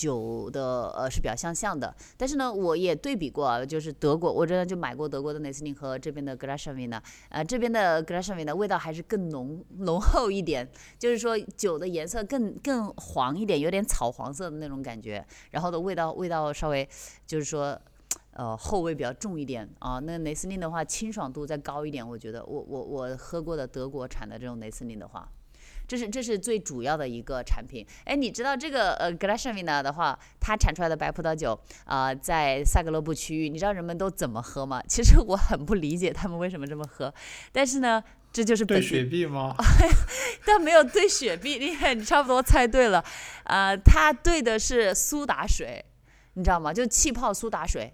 [0.02, 16.90] 酒的呃是比较相像的，但是呢，我也对比过啊，就是德国，我真的就买过德国的雷司令和这边的格拉什维呢，呃，这边的格拉什维呢味道还是更浓浓厚一点，就是说酒的颜色更更黄一点，有点草黄色的那种感觉，然后的味道味道稍微
[17.28, 17.80] 就是说
[18.34, 20.00] 呃后味比较重一点啊。
[20.00, 25.30] 那雷司令的话，清爽度再高一点，我觉得我我我喝过的德国产的这种雷司令的话。
[25.92, 27.86] 这是这是最主要的一个产品。
[28.06, 34.82] 哎，你知道这个呃 g l a s h e v i n a 的话，它产出来的白葡萄酒啊、在萨格勒布区域，你知道人们都怎么喝吗？
[34.88, 37.14] 其实我很不理解他们为什么这么喝，
[37.52, 38.02] 但是呢，
[38.32, 39.54] 这就是本对雪碧吗？
[40.48, 43.04] 但没有兑雪碧，你看你差不多猜对了，
[43.44, 45.84] 啊，它兑的是苏打水，
[46.36, 46.72] 你知道吗？
[46.72, 47.94] 就气泡苏打水。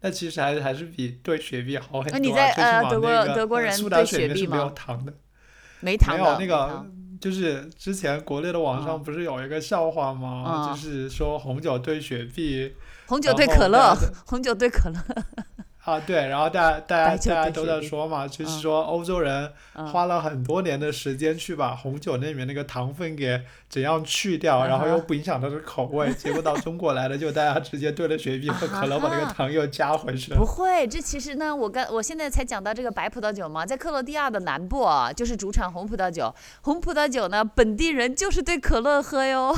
[0.00, 2.12] 那其实还是还是比对雪碧好很多、啊。
[2.12, 5.12] 那你在呃德国那个德国人对雪碧吗糖的。
[5.82, 6.86] 没糖的，没有那个，
[7.20, 10.44] 就是之前国内的网上嗯不是有一个笑话吗？
[10.48, 12.74] 嗯就是说红酒兑雪碧
[13.06, 13.94] 红酒兑可乐，
[14.26, 14.98] 红酒兑可乐，
[15.84, 30.38] 啊，对，然后大家大家大家都在说嘛，就是嗯说欧洲人嗯花了很多年的时间去把红酒那里面那个糖分给怎样去掉，然后又不影响它的口味，结果到中国来了，就大家直接兑了雪碧和可乐，把那个糖又加回去了。
[30.38, 36.32] 不会，这其实呢，我刚我现在才讲到这个白葡萄酒嘛，在克罗地亚的南部啊，就是主产红葡萄酒。
[36.60, 39.52] 红葡萄酒呢，本地人就是兑可乐喝哟，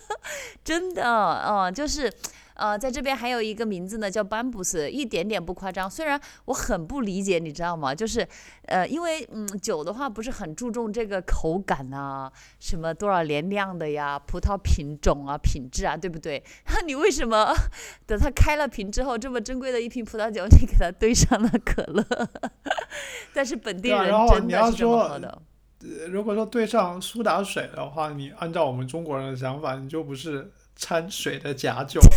[0.62, 1.02] 真的，
[1.48, 2.12] 嗯，就是，
[2.54, 5.90] 呃，在这边还有一个名字呢，叫班布斯，一点点不夸张。
[5.90, 7.94] 虽然我很不理解，你知道吗？
[7.94, 8.26] 就是
[8.66, 16.42] 呃，因为嗯，酒的话不是很注重这个口感啊，什么多少年酿的呀，葡萄品种啊、品质啊，对不对？
[16.72, 17.54] 那你为什么
[18.06, 22.04] 等它开了瓶之后，这么珍贵的一瓶葡萄酒，你给它兑上了可乐？
[23.34, 25.42] 但是本地人真的是这么喝的。
[26.08, 32.00] 如果说兑上苏打水的话，你按照我们中国人的想法，你就不是掺水的假酒。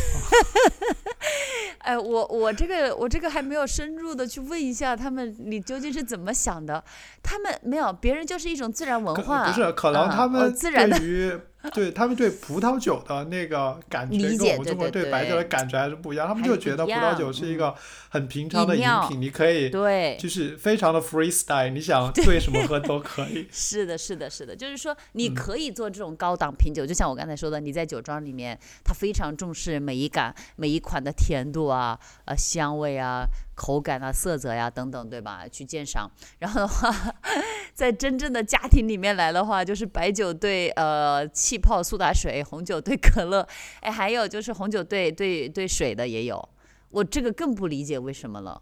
[1.80, 6.84] 哎，我我这个我这个还没有深入的去问一下他们，你究竟是怎么想的？
[7.24, 11.40] 他们没有，别人就是一种自然文化，不是可能他们自然对于。
[11.74, 16.28] 对他们对葡萄酒的那个感觉，跟我们中国对白酒的感觉还是不一样。
[16.28, 17.76] 他们就觉得葡萄酒是一个
[18.10, 23.48] 很平常的饮品，你可以对，就是非常的 freestyle，你想 对什么喝都可以。
[23.52, 33.26] 是的，是的，是的，就是说你可以做这种高档品酒，就像我刚才说的，你在酒庄里面，他非常重视每一感、每一款的甜度啊、呃香味啊。
[33.58, 35.48] 口感啊、色泽呀等等，对吧？
[35.52, 36.10] 去鉴赏。
[36.38, 36.94] 然后的话，
[37.74, 43.46] 在真正的家庭里面来的话，就是白酒兑呃气泡苏打水，红酒兑可乐，
[43.82, 46.48] 哎，还有就是红酒兑兑兑水的也有。
[46.90, 48.62] 我这个更不理解为什么了。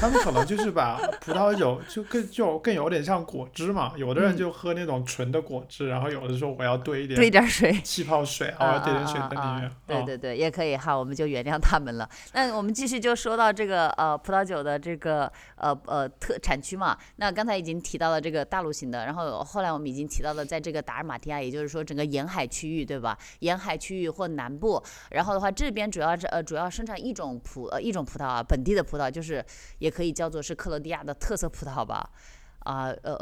[0.00, 9.70] 他们可能就是把葡萄酒就更就更有点像果汁嘛，有的人就喝那种纯的果汁，然后有的时候我要兑一点兑点水，气泡水啊，兑点水在里面。
[9.86, 12.08] 对对对，也可以哈，我们就原谅他们了。
[12.32, 15.30] 那我们继续就说到这个呃葡萄酒的这个
[15.62, 16.98] 呃呃特产区嘛。
[17.16, 23.18] 那刚才已经提到了这个大陆型的，然后后来我们已经提到了在这个达尔马提亚，也就是说整个沿海区域对吧？
[23.38, 29.42] 沿海区域或南部，然后的话这边主要是呃主要生产一种葡呃一种葡萄啊，本地的葡萄就是。
[29.78, 32.10] 也可以叫做是克罗地亚的特色葡萄吧，
[32.64, 33.18] 啊呃，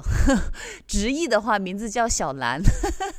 [0.86, 2.60] 直译的话名字叫小蓝，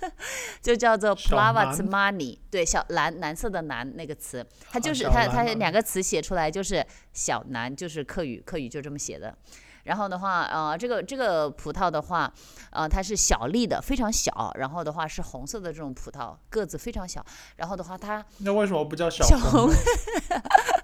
[0.62, 9.36] 就叫做 Plava z m a n i 对，小蓝蓝色的蓝那个词，它就是它它两个词写出来就是小蓝，就是客语客语就这么写的。
[9.84, 12.32] 然后的话，呃，这个这个葡萄的话，
[12.70, 14.52] 呃，它是小粒的，非常小。
[14.60, 17.26] 然后的话是红色的这种葡萄，个子非常小。
[17.56, 19.70] 然后的话它那为什么不叫小红小红？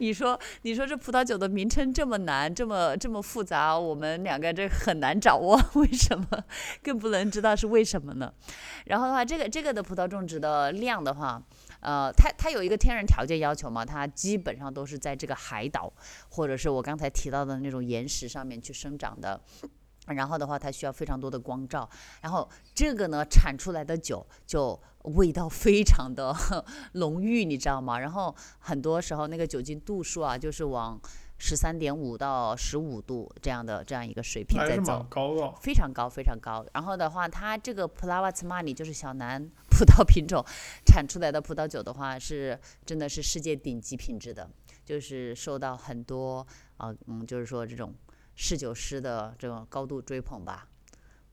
[0.02, 6.26] 你说，你说这葡萄酒的名称这么难，这么这么复杂，我们两个这很难掌握， 为什么？
[6.82, 8.32] 更不能知道是为什么呢？
[8.86, 11.40] 然后的话，这个这个的葡萄种植的量的话，
[11.80, 15.92] 呃，它它有一个天然条件要求嘛，它基本上都是在这个海岛，
[16.30, 19.38] 或者是我刚才提到的那种岩石上面去生长的。
[20.14, 21.88] 然后的话，它需要非常多的光照，
[22.22, 26.34] 然后这个呢产出来的酒就味道非常的
[26.94, 27.98] 浓郁，你知道吗？
[27.98, 31.00] 然后很多时候那个酒精度数啊，就是往
[31.38, 36.64] 十三点五到十五度这样的这样一个水平在走，高非常高非常高。
[36.74, 40.44] 然后的话，它这个普拉瓦茨玛尼就是小南 葡萄品种
[40.84, 44.50] 产出来的葡萄酒的话，是真的是世界顶级品质的，
[44.84, 46.46] 就是受到很多
[46.76, 47.94] 啊嗯，就是说这种。
[48.42, 50.66] 侍酒师的这种高度追捧吧，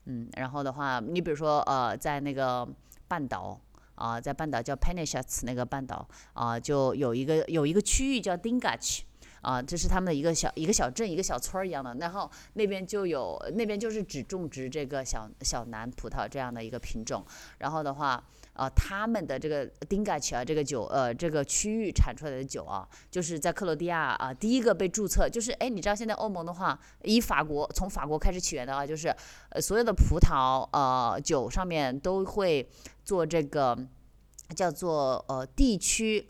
[0.04, 2.68] 嗯，然后的话，你比如说，呃，在那个
[3.08, 3.58] 半岛
[3.94, 9.00] 啊，在半岛叫 p e n i s h a t s 那个半岛啊，就有一个有一个区域叫 Dingach
[9.42, 17.24] 啊，这是他们的一个小一个小镇一个小村儿一样的，然后那边就有那边就是只种植这个小小南葡萄这样的一个品种，
[17.58, 18.22] 然后的话。
[18.58, 29.14] 啊，他们的这个丁嘎奇啊，这个酒，呃，这个区域产出来的酒啊，就是在克罗地亚啊，第一个被注册，就是哎，你知道现在欧盟的话，以法国从法国开始起源的话，就是
[29.50, 32.68] 呃，所有的葡萄呃酒上面都会
[33.04, 33.78] 做这个
[34.56, 36.28] 叫做呃地区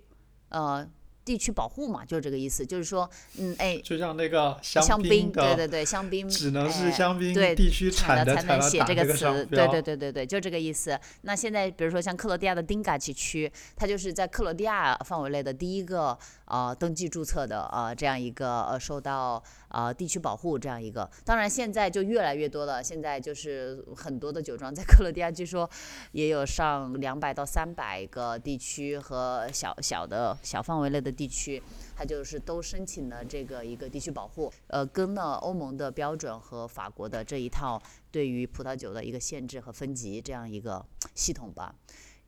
[0.51, 0.87] 呃。
[1.29, 10.99] 地区保护嘛，就是这个意思，就是说，嗯，哎，就像那个香槟，对对对，香槟只能是香槟地区产的才能写这个词，对对对对对，就这个意思。
[11.21, 21.11] 那现在比如说像克罗地亚的丁嘎奇区，它就是在克罗地亚范围内的第一个呃登记注册的呃这样一个呃受到呃地区保护这样一个。
[21.25, 25.69] 当然现在就越来越多了，现在就是很多的酒庄在 克罗地亚，据说
[26.13, 31.13] 也有上两百到三百个地区和小小的小范围内的。
[31.19, 31.61] 地区，
[31.97, 41.75] 它就是都申请了这个一个地区保护，呃，跟了欧盟的标准和法国的这一套对于葡萄酒的一个限制和分级这样一个系统吧，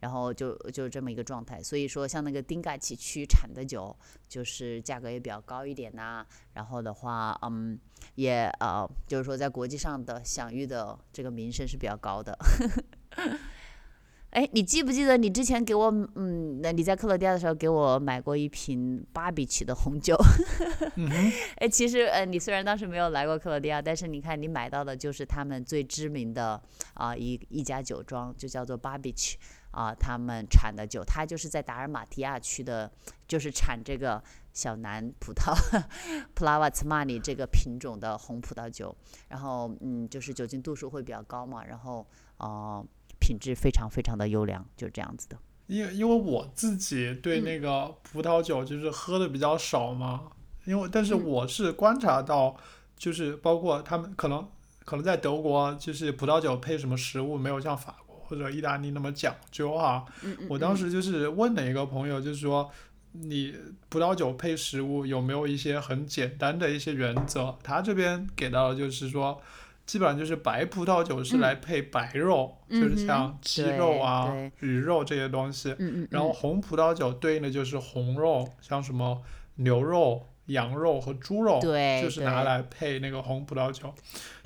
[0.01, 1.63] 然后就就是这么一个状态。
[1.63, 3.97] 所以说，像那个丁盖奇区产的酒，
[4.29, 6.27] 就是价格也比较高一点呐。
[6.55, 7.79] 然后的话，嗯，
[8.17, 12.37] 也呃，就是说在国际上的享誉的这个名声是比较高的。
[14.31, 20.17] 哎，你记不记得你之前给我，嗯，那你在克罗地亚的时候给我买过一瓶巴比奇的红酒？
[21.59, 26.63] 哎，其实，呃，你虽然当时没有来过克罗地亚，但是你看你买到的就是他们最知名的
[26.95, 29.37] 啊一一家酒庄，就叫做巴比奇
[29.71, 32.91] 啊，他们产的酒，它就是在达尔马提亚区的，
[33.29, 35.55] 就是产这个小南葡萄
[36.35, 38.97] 普拉瓦茨玛尼这个品种的红葡萄酒，
[39.29, 42.07] 然后嗯，就是酒精度数会比较高嘛，然后
[42.39, 42.85] 呃，
[43.21, 45.37] 品质非常非常的优良，就是这样子的。
[45.67, 47.45] 因为因为我自己对嗯。
[47.45, 50.33] 那个葡萄酒就是喝的比较少嘛，
[50.65, 51.25] 因为但是嗯。
[51.25, 52.57] 我是观察到，
[52.97, 54.49] 就是包括他们可能
[54.85, 60.05] 可能在德国，就是葡萄酒配什么食物没有像法国或者意大利那么讲究啊。
[60.23, 62.71] 嗯嗯，我当嗯时就是问了一个朋友，就是说
[63.13, 63.55] 你
[63.89, 67.55] 葡萄酒配食物有没有一些很简单的一些原则？
[67.63, 69.43] 他这边给到的就是说。
[69.87, 75.71] 基本上就是白葡萄酒是嗯来配白肉，就是像鸡肉啊对、鱼肉这些东西。
[75.81, 79.21] 嗯嗯，然后嗯红葡萄酒对应的就是红肉，像什么
[79.57, 83.95] 牛肉、羊肉和猪肉，对，就是拿来配那个红葡萄酒。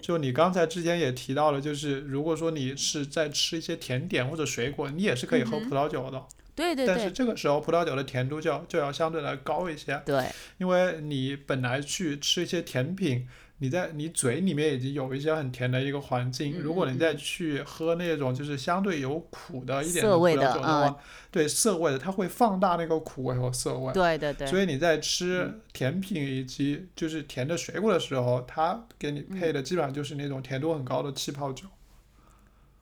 [0.01, 6.23] 就你刚才之前也提到了，就是如果说你是在吃一些甜点或者水果，你也是可以喝葡萄酒的，
[6.55, 10.27] 对对但是这个时候葡萄酒的甜度就要就要相对来高一些，对，
[10.59, 13.27] 因为你本来去吃一些甜品。
[13.59, 16.95] 你在你嘴里面已经有一些很甜的一个环境，嗯如果嗯。
[16.95, 20.97] 你再去喝那种就是相对有苦的一点的涩葡萄味的嗯酒的话，
[21.31, 23.93] 对涩味的，它会放大那个苦味和涩味。
[23.93, 31.67] 对对对，所以你在吃甜品以及就是甜的水果的时候，它给你配的基本上就是那种甜度很高的气泡酒。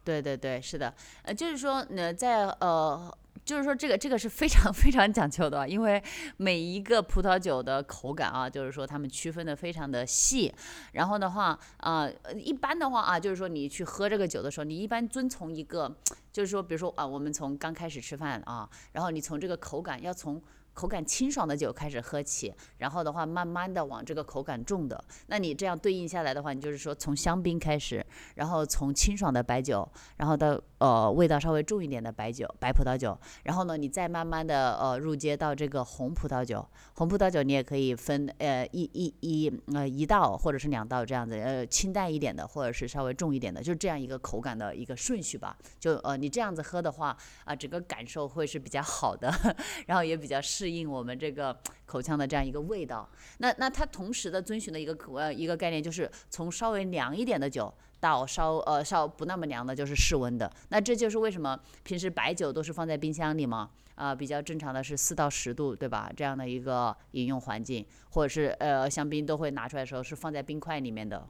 [0.05, 0.93] 对对对，是的，
[1.23, 6.03] 呃，就是说呢，在呃，就是说这个这个是非常 非常讲究的，因为
[6.37, 10.53] 每一个葡萄酒的口感啊，就是说它们区分的非常的细。
[10.93, 15.95] 然后的话，呃，一般的话啊，就是说你去喝这个酒的时候，你一般遵从一个，
[16.33, 20.41] 就是说，比如说啊，我们从刚开始吃饭啊，然后你从这个口感要从。
[20.75, 28.03] 口感清爽的酒开始喝起，然后的话，慢慢的往这个口感重的，那你这样对应下来的话，你就是说从香槟开始，
[28.37, 29.87] 然后从清爽的白酒，
[30.17, 36.67] 然后到呃味道稍微重一点的白酒、白葡萄酒，然后呢，你再慢慢的呃入阶到这个红葡萄酒。
[36.95, 45.57] 红葡萄酒你也可以分呃一一一呃一道或者是两道这样子，呃清淡一点的或者是稍微重一点的，就这样一个口感的一个顺序吧。
[45.79, 49.33] 就呃你这样子喝的话啊、整个感受会是比较好的，
[49.87, 51.57] 然后也比较适应我们这个
[51.87, 53.09] 口腔的这样一个味道。
[53.39, 57.73] 那那它同时的遵循的一个口呃一个概念就是从稍微凉一点的酒。
[58.03, 60.53] 到稍呃稍不那么凉的，就是室温的。
[60.71, 66.13] 那这就是为什么平时白酒都是放在冰箱里嘛，啊、比较正常的是四到十度，对吧？
[66.17, 71.25] 这样的一个饮用环境，或者是呃香槟都会拿出来的时候是放在冰块里面的，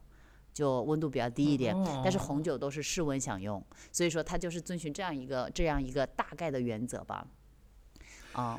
[0.55, 1.77] 就温度比较低一点。
[2.03, 3.63] 但是哦红酒都是室温享用，
[3.93, 7.27] 所以说它就是遵循这样一个这样一个大概的原则吧。
[8.33, 8.59] 啊、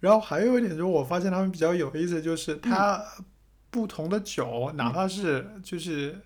[0.00, 3.00] 然后还有一点就是，我发现他们比较有意思，就是它
[3.70, 6.20] 不同的酒，哪怕是就是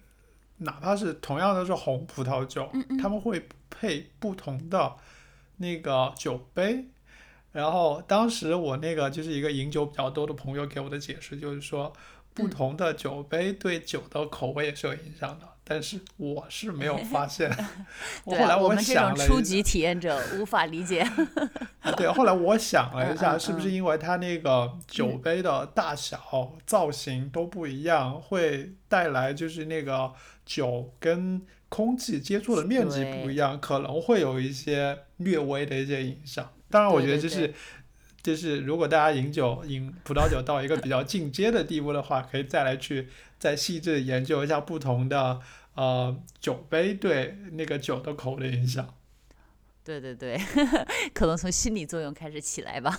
[0.58, 4.96] 哪怕是同样都是红葡萄酒，他们会配不同的
[5.56, 6.86] 那个酒杯。
[7.52, 11.92] 然后当时我那个就是一个饮酒比较多的朋友给我的解释，就是说
[12.34, 17.50] 不嗯同的酒杯对酒的口味也是有影响的，但是我是没有 发现。
[18.24, 21.04] 后来我们这想初级体验者无法理解。
[21.96, 30.12] 对，后来我想了一嗯下，嗯是不是因为它那个酒杯的大小、造型都不一样，会带来就是那个
[30.44, 36.48] 酒跟空气接触的面积不一样，可能会有一些略微的一些影响。
[36.70, 37.54] 当然，我觉得对对就是。
[38.26, 43.06] 就是如果大家饮酒饮葡萄酒到一个比较进阶的地步的话，可以再来去
[43.38, 45.40] 再细致研究一下不同的
[45.74, 48.92] 呃酒杯对那个酒的口的影响。
[49.86, 50.36] 对对对，
[51.14, 52.90] 可能从心理作用开始起来吧。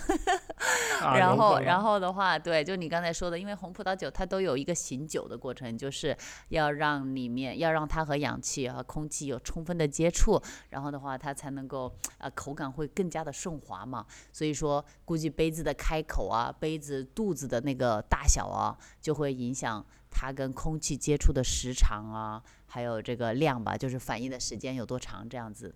[1.02, 6.16] 啊、然后，后然后的话，对，就你刚才说的，因为红葡萄酒它都有一个醒酒的过程，就是
[6.48, 14.06] 要让里面要让它和氧气和空气有充分的接触，然后的话它才能够呃口感会更加的顺滑嘛。
[14.32, 25.74] 所以说，估计杯子的开口啊，杯子肚子的那个大小啊，就会影响它跟空气接触的时长啊，还有这个量吧，就是反应的时间有多长这样子。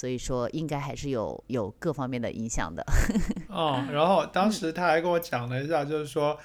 [0.00, 2.82] 所以说，应该还是有有各方面的影响的。
[3.52, 6.38] 哦，然后当时他还跟我讲了一下，就是说，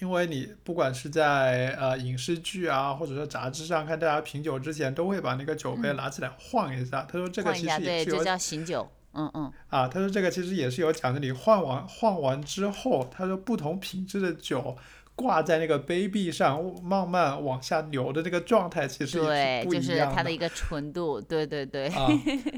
[0.00, 7.06] 因为你不管是在呃影视剧啊，或者说杂志上看大家品酒之前，都会把那个酒杯拿起来晃一下。
[7.10, 8.86] 他说这个其实也是有这叫醒酒。
[9.14, 11.18] 嗯嗯，啊，他说这个其实也是有讲的。
[11.18, 14.76] 你晃完晃完之后，他说不同品质的酒
[15.20, 22.08] 挂在那个杯壁上，慢慢往下流的这个状态，其实也对，不就是一样的它的一个纯度，对对对，啊。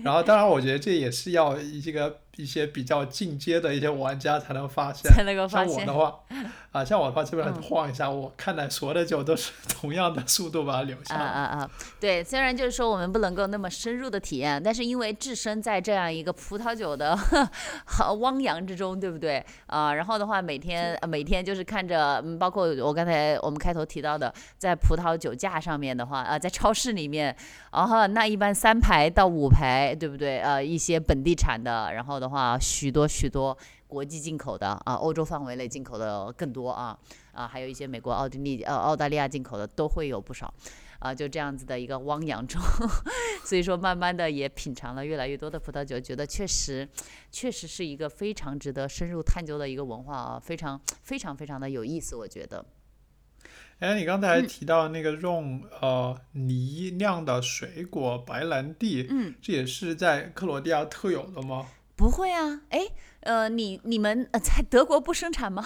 [0.05, 5.11] 然后当然，我觉得这也是要一个一些比较进阶的一些玩家才能发现。
[5.13, 6.07] 才能够发现像我的。
[6.07, 6.21] 话，
[6.73, 11.25] 啊，像我的话，基本上嗯晃一下，我看待所有的酒都是同样的速度把它留下啊。
[11.25, 11.71] 啊啊！
[12.01, 17.19] 对，虽然就是说我们不能够那么深入的体验，但是因为置身在这样一个葡萄酒的
[18.21, 19.45] 汪洋之中，对不对？
[19.67, 27.37] 啊、然后的话，每天、呃每天就是看着，嗯，包括我刚才我们开头提到的，在葡萄酒架上面的话，啊、在超市里面，
[27.73, 30.41] 然后那一般三排到五排，对不对？
[30.41, 33.57] 呃，一些本地产的，然后的话，许多许多
[33.87, 36.97] 国际进口的啊，欧洲范围内进口的更多啊
[37.33, 40.55] 啊，还有一些美国、奥地利、呃澳大利亚进口的都会有不少。
[41.01, 42.63] 啊，就这样子的一个汪洋中，
[43.45, 46.89] 所以说慢慢的也品尝了越来越多的葡萄酒，觉得确实，
[47.33, 52.65] 确实是一个非常值得深入探究的一个文化啊，非常非常非常的有意思，我觉得。
[53.81, 61.67] 哎，你刚才提到那个用呃泥酿的水果白兰地，嗯，这也是在克罗地亚特有的吗？
[62.03, 62.81] 不会啊，哎，
[63.21, 65.65] 呃，你你们呃在德国不生产吗？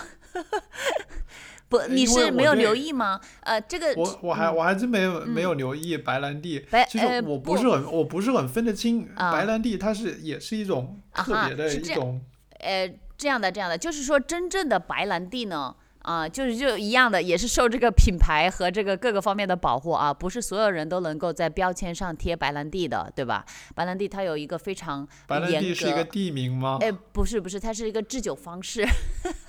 [1.67, 3.19] 不，你是没有留意吗？
[3.41, 6.59] 呃，这个我我还我还真没有没有留意白兰地。
[6.71, 12.21] 白其实我不是很我不是很分得清啊白兰地，它是也是一种特别的一种
[12.61, 15.75] 呃，这样的，这样的，就是说真正的白兰地呢，
[16.07, 23.45] 啊、就是就一样的，也是受这个品牌和这个各个方面的保护啊，不是所有人都能够在标签上贴白兰地的，对吧？
[23.75, 26.05] 白兰地它有一个非常白兰地是一个。
[26.05, 26.79] 地名吗？
[26.81, 28.87] 哎，不是不是，它是一个制酒方式，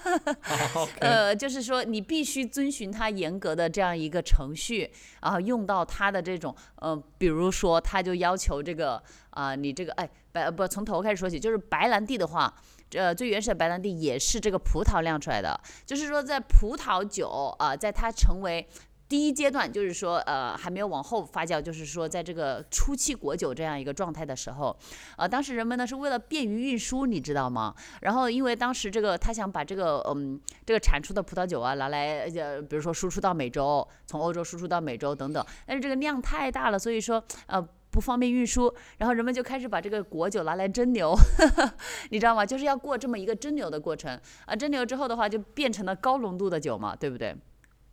[0.99, 4.91] 呃，就是说你必须遵循它严格的这样一个程序，
[5.22, 12.51] 然后用到它的这种，呃，比如说它就要求这个啊、你这个哎白不从头开始说起，就是白兰地的话，
[12.94, 18.66] 呃，最原始的白兰地也是这个葡萄酿出来的，就是说在葡萄酒啊、在它成为
[19.10, 24.78] 第一阶段，就是说呃还没有往后发酵，就是说在这个初期果酒这样一个状态的时候，
[25.18, 27.74] 呃，当时人们呢是为了便于运输，你知道吗？
[28.02, 37.68] 然后因为当时这个他想把这个嗯这个产出的葡萄酒啊拿来呃比如说输出到美洲，从欧洲输出到美洲等等，但是这个量太大了，所以说呃。
[37.98, 41.18] 不方便运输，然后人们就开始把这个果酒拿来蒸馏，
[42.12, 42.45] 你知道吗？
[42.45, 44.56] 就是要过这么一个蒸馏的过程啊。
[44.56, 47.36] 蒸馏之后的话，就变成了高浓度的酒嘛，对不对？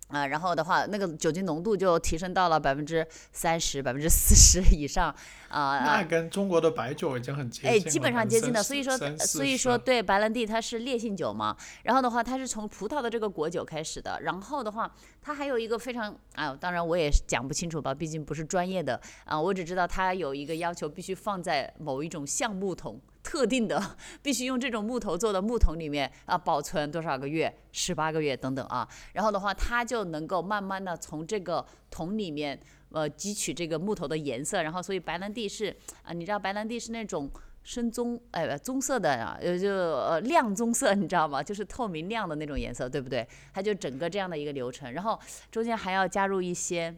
[0.08, 5.14] 啊，然后的话，那个酒精浓度就提升到了百分之三十、百分之四十以上
[5.48, 5.60] 啊。
[5.78, 14.92] 啊那跟中国的白酒已经很接近了，哎，基本上接近的，所以说，所以说，对白兰地它是烈性酒嘛，然后的话，它是从葡萄的这个果酒开始的，然后的话，
[15.22, 23.00] 它还有一个非常啊，当然我也讲不清楚吧，毕竟不是专业的啊，我只知道它有一个要求，必须放在某一种橡木桶。
[23.24, 23.82] 特定的，
[24.22, 28.86] 必须用这种木头做的木桶里面啊，保存多少个月，十八个月等等啊。
[29.14, 32.60] 然后的话，它就能够慢慢的从这个桶里面
[32.90, 37.30] 呃汲取这个木头的颜色，然后所以白兰地是啊，你知道白兰地是那种
[37.62, 41.42] 深棕哎棕色的啊，呃就呃亮棕色，你知道吗？
[41.42, 43.26] 就是透明亮的那种颜色，对不对？
[43.54, 45.18] 它就整个这样的一个流程，然后
[45.50, 46.94] 中间还要加入一些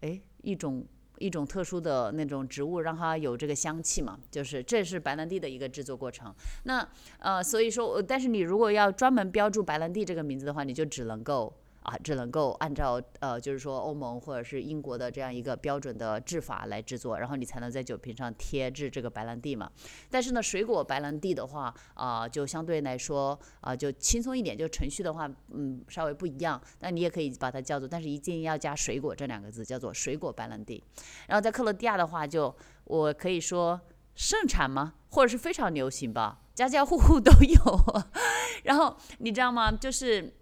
[0.00, 0.84] 哎一种。
[1.18, 6.34] 一种特殊的那种植物，让它有这个香气嘛，就是这是白兰地的一个制作过程。
[6.64, 6.86] 那
[7.18, 11.52] 呃，所以说，但是你如果要专门标注白兰地这个名字的话，你就只能够
[11.88, 19.70] 啊，只能够按照呃，就是说欧盟或者是英国的这样一个标准的制法来制作，然后你才能在酒瓶上贴制这个白兰地嘛。
[20.10, 26.60] 但是呢，水果白兰地的话啊、就相对来说啊、就轻松一点，就程序的话，嗯，稍微不一样。
[26.80, 30.84] 那你也可以把它叫做，但是一定要加水果这两个字，叫做水果白兰地。
[31.26, 33.80] 然后在克罗地亚的话就，我可以说
[34.14, 34.92] 盛产吗？
[35.10, 38.02] 或者是非常流行吧，家家户户都有。
[38.64, 39.72] 然后你知道吗？
[39.72, 40.34] 就是。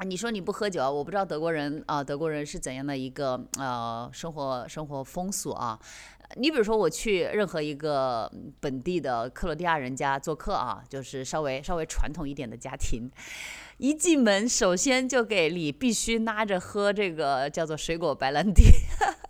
[0.00, 0.90] 啊你说你不喝酒啊？
[0.90, 5.78] 我不知道德国人啊、德国人是怎样的一个呃生活生活风俗啊。
[6.36, 13.10] 你比如说，我去任何一个本地的克罗地亚人家做客啊，就是稍微稍微传统一点的家庭，
[13.76, 18.62] 一进门首先就给你必须拉着喝这个叫做水果白兰地，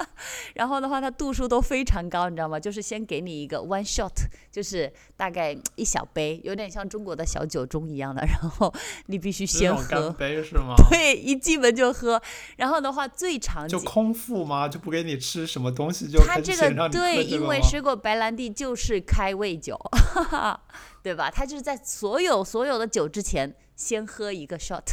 [0.55, 2.59] 然后的话，它度数都非常高，你知道吗？
[2.59, 4.13] 就是先给你一个 one shot，
[4.51, 8.73] 就是大概一小杯，有点像中国的小酒盅一样的， 然后
[9.07, 10.11] 你必须先是那种干喝。
[10.13, 10.75] 杯是吗？
[10.91, 12.21] 对，一进门就喝，
[12.57, 14.69] 然后的话最常见，就空腹吗？
[14.69, 17.25] 就不给你吃什么东西就它这个先让你喝对？
[17.25, 19.79] 因为水果白兰地就是开胃酒，
[21.03, 21.31] 对吧？
[21.31, 24.85] 它就是在所有所有的酒之前先喝一个 shot，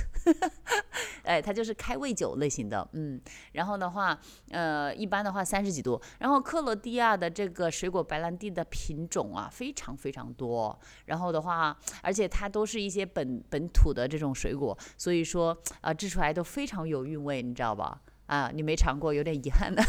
[1.24, 3.20] 哎，它就是开胃酒类型的，嗯。
[3.52, 4.18] 然后的话，
[4.50, 6.02] 呃，一般的话三十几度。
[6.20, 10.80] 然后克罗地亚的这个水果白兰地的品种啊，非常非常多。
[11.04, 18.02] 然后的话，而且它都是一些本本土的这种水果，所以说啊、制出来都非常有韵味，你知道吧？
[18.28, 19.84] 啊，你没尝过，有点遗憾的。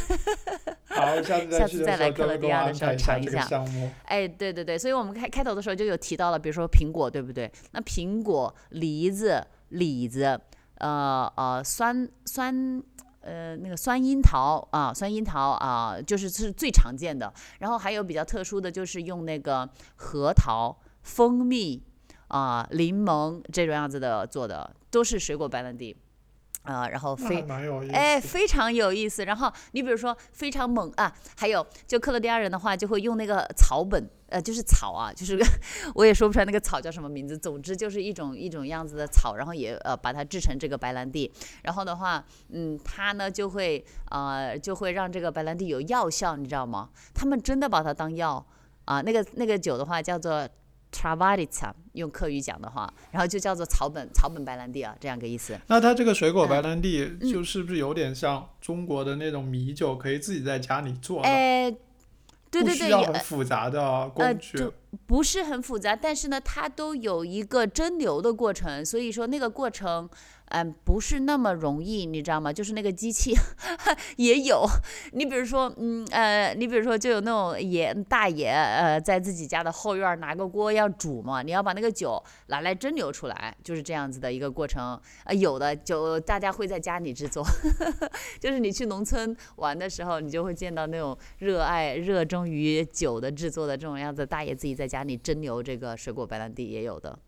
[0.98, 3.48] 好，下次下次再来克罗地亚的时候尝一下。
[4.04, 7.50] 哎，对对对，所以我们开开头的时候就有提到了，比如说苹果，对不对？
[7.72, 10.40] 那苹果、梨子、李子，
[10.78, 12.82] 呃呃，酸酸。
[13.20, 17.30] 呃，那个酸樱桃啊，酸樱桃啊，就是是最常见的。
[17.58, 21.82] 然后还有比较特殊的就是用那个核桃、蜂蜜
[22.28, 25.94] 啊、柠檬这种样子的做的，都是水果白兰地
[26.68, 26.88] 啊。
[26.88, 27.44] 然后非。
[27.92, 29.24] 哎，非常有意思。
[29.24, 35.38] 然后你比如说非常猛啊，还有就克罗地亚人的话，就会用那个草本，呃，就是草啊，就是
[35.94, 37.36] 我也说不出来那个草叫什么名字。
[37.36, 41.32] 总之就是一种一种样子的草，然后也呃把它制成这个白兰地。
[41.62, 46.90] 然后的话，嗯，它呢就会呃就会让这个白兰地有药效，你知道吗？
[47.14, 48.44] 他们真的把它当药
[48.84, 49.00] 啊。
[49.00, 50.46] 那个那个酒的话叫做
[50.92, 55.58] Travarica，用客语讲的话，然后就叫做草本草本白兰地啊，这样个意思。
[55.66, 61.70] 那它这个水果白嗯兰地，就是不是有点像中国的那种米酒，可以自己在家里做的，哎，
[62.50, 64.58] 对对对，不需要很复杂的呃工具。
[64.58, 64.72] 就
[65.06, 70.08] 不是很复杂，但是呢，它都有一个蒸馏的过程，所以说那个过程，
[70.50, 72.52] 嗯、不是那么容易，你知道吗？
[72.52, 73.34] 就是那个机器
[74.16, 74.66] 也有，
[75.12, 84.98] 你比如说，嗯呃，你比如说就有那种爷大爷，呃，在自己家的后院拿个锅要煮嘛，你要把那个酒拿来蒸馏出来，就是这样子的一个过程。
[85.24, 87.44] 呃，有的酒大家会在家里制作，
[88.40, 97.18] 就是你去农村玩的时候，你就会见到那种热爱、热衷于酒的制作的这种样子大爷自己在家里蒸馏这个水果白兰地也有的，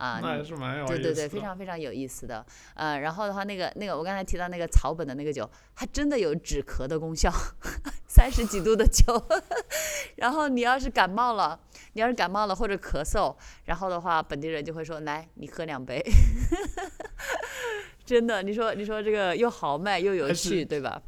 [0.00, 1.02] 啊，那也是蛮有意思的。
[1.02, 2.44] 对对对，非常非常有意思的。
[2.74, 7.30] 呃，然后的话，那个那个我刚才提到那个草本的那个酒，它真的有止咳的功效，
[8.08, 9.04] 三十几度的酒。
[10.16, 11.60] 然后你要是感冒了，
[11.92, 13.36] 你要是感冒了或者咳嗽，
[13.66, 16.02] 然后的话，本地人就会说来，你喝两杯。
[18.06, 21.02] 真的，你说你说这个又豪迈又有趣，对吧？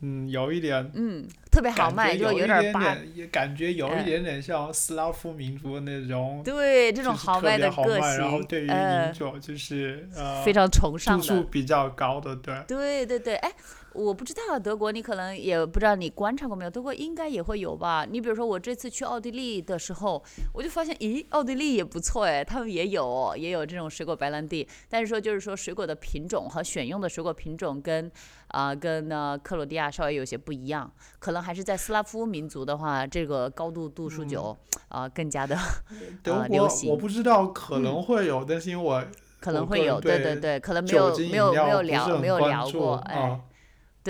[0.00, 1.26] 嗯，有一点嗯，
[1.56, 11.26] 特别豪感迈，就觉有一点八，点感觉有哎一点点像斯拉夫民族那种，对这这种豪迈的个性，然后，对于呃饮，酒就是呃非常崇尚的。
[11.26, 12.54] 度数比较高的，对。
[12.68, 13.50] 对对对，哎，
[13.96, 18.06] 我不知道德国，你可能也不知道你观察过没有，德国应该也会有吧。
[18.08, 20.22] 你比如说我这次去奥地利的时候，
[20.52, 28.10] 我就发现，咦，奥地利也不错哎，他们也有也有这种水果白兰地，但是说就是说水果的品种和选用的水果品种跟
[28.48, 34.56] 啊、跟呢克罗地亚稍微有些不一样，可能还是在斯拉夫民族的话，这个高度度数酒
[34.88, 35.56] 啊、更加的
[36.22, 39.04] 德呃流国行我不知道，可能会有，但是因为我
[39.40, 43.40] 可能会有，对对对对，可能没有没有没有聊没有聊过，哎。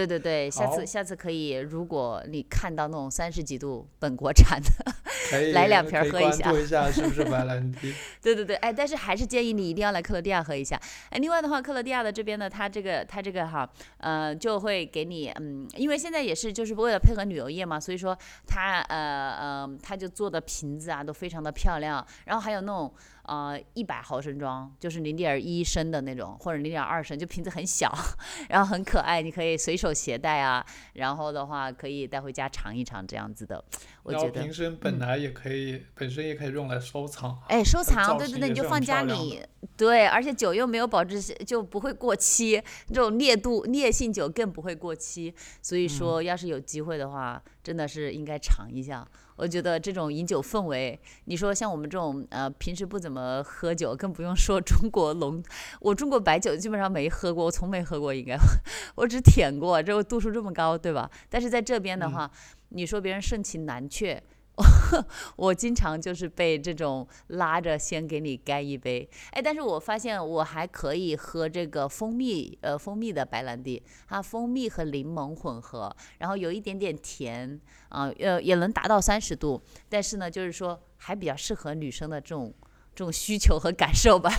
[0.02, 0.06] 啊。
[0.06, 4.94] 对对对，下次下次可以，如果你看到那种三十几度本国产的，
[5.30, 7.94] 可以来两瓶喝一下注一下是不是白兰地？
[8.20, 10.80] 对对对，哎，但是还是建议你一定要来克罗地亚喝一下。
[11.10, 13.68] 哎，另外的话，克罗地亚的这边呢，它这个它这个哈，
[13.98, 18.16] 呃，就会给你，嗯，因为现在也是就是为了配合旅游业嘛，所以说
[18.46, 22.92] 它呃呃，它就做的瓶子啊都非常的漂亮，然后还有那种
[23.26, 27.92] 呃一百毫升装，就是零点一升的那种，或者零点二升，就瓶子很小，
[28.48, 30.64] 然后很可爱，你可以随手携带啊，
[30.94, 33.62] 然后的话可以带回家尝一尝这样子的，
[34.02, 34.42] 我觉得。
[34.42, 37.38] 瓶身本嗯来也可以，本身也可以用来收藏。
[37.48, 39.42] 哎，收藏，对对对，你就放家里，
[39.76, 45.34] 对，而且酒又没有保质期，就不会过期，这种烈度烈性酒更不会过期。
[45.60, 49.06] 所以说，要是有机会的话，真的是应该尝一下。
[49.36, 55.42] 我觉得这种饮酒氛围，你说像我们这种呃平时不怎么喝酒，更不用说中国龙，
[55.80, 58.36] 我中国白酒基本上没喝过，我从没喝过，应该
[58.96, 61.10] 我只舔过，这个度数这么高，对吧？
[61.28, 62.30] 但是在这边的嗯话，
[62.70, 64.22] 你说别人盛情难却。
[65.36, 82.54] 我经常就是被这种拉着先给你干一杯，哎，但是我发现我还可以喝这个蜂蜜，呃，蜂蜜的白兰地，它蜂蜜和柠檬混合，然后有一点点甜，啊、呃，也能达到三十度，但是呢，就是说还比较适合女生的这种。
[82.94, 84.32] 这种需求和感受吧，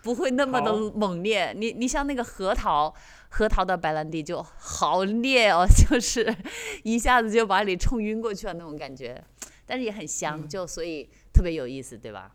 [0.00, 1.52] 不会那么的猛烈。
[1.54, 2.94] 你你像那个核桃，
[3.28, 6.34] 核桃的白兰地就好烈哦， 就是
[6.84, 9.22] 一下子就把你冲晕过去了那种感觉。
[9.68, 10.48] 但是也很香，嗯。
[10.48, 12.34] 就所以特别有意思，对吧？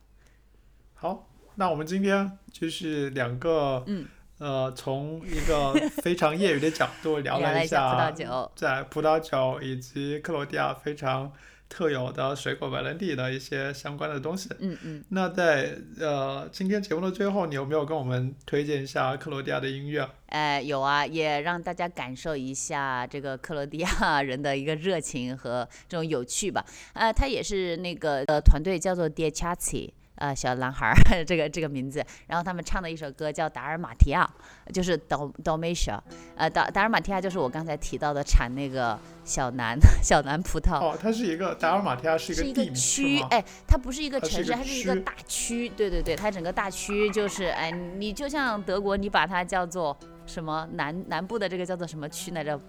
[0.93, 4.07] 好，那我们今天就是两个，嗯，
[4.37, 8.51] 呃，从一个非常业余的角度聊 聊了一一下葡萄酒。
[8.55, 11.33] 在葡萄酒以及克罗地亚非常
[11.73, 14.47] 特有的水果白兰地的一些相关的东西。
[14.59, 20.07] 嗯嗯，那在呃今天节目的最后，你有没有跟我们推荐一下克罗地亚的音乐？
[20.27, 26.63] 哎，有啊，也让大家感受一下这个克罗地亚人的一个热情和这种有趣吧。
[26.93, 30.95] 呃，他也是那个呃团队叫做 d i a c h a z i 呃小男孩儿
[31.25, 34.29] 这个这个名字，然后他们唱的一首歌叫《达尔马提亚》，
[34.71, 35.99] 就是 Dal Dalmatia，
[36.35, 40.79] 呃达达尔马提亚就是我刚才提到的产那个小南 小南葡萄。
[40.79, 45.69] 哦，它是一个达尔马提亚是一是一个个地名区，哎，它不是一个城市，它是一个大区。
[45.69, 52.59] 对对对，它整个大区就是，哎，你就像德国，你把它叫做什么南南部的这个叫做什么区来着？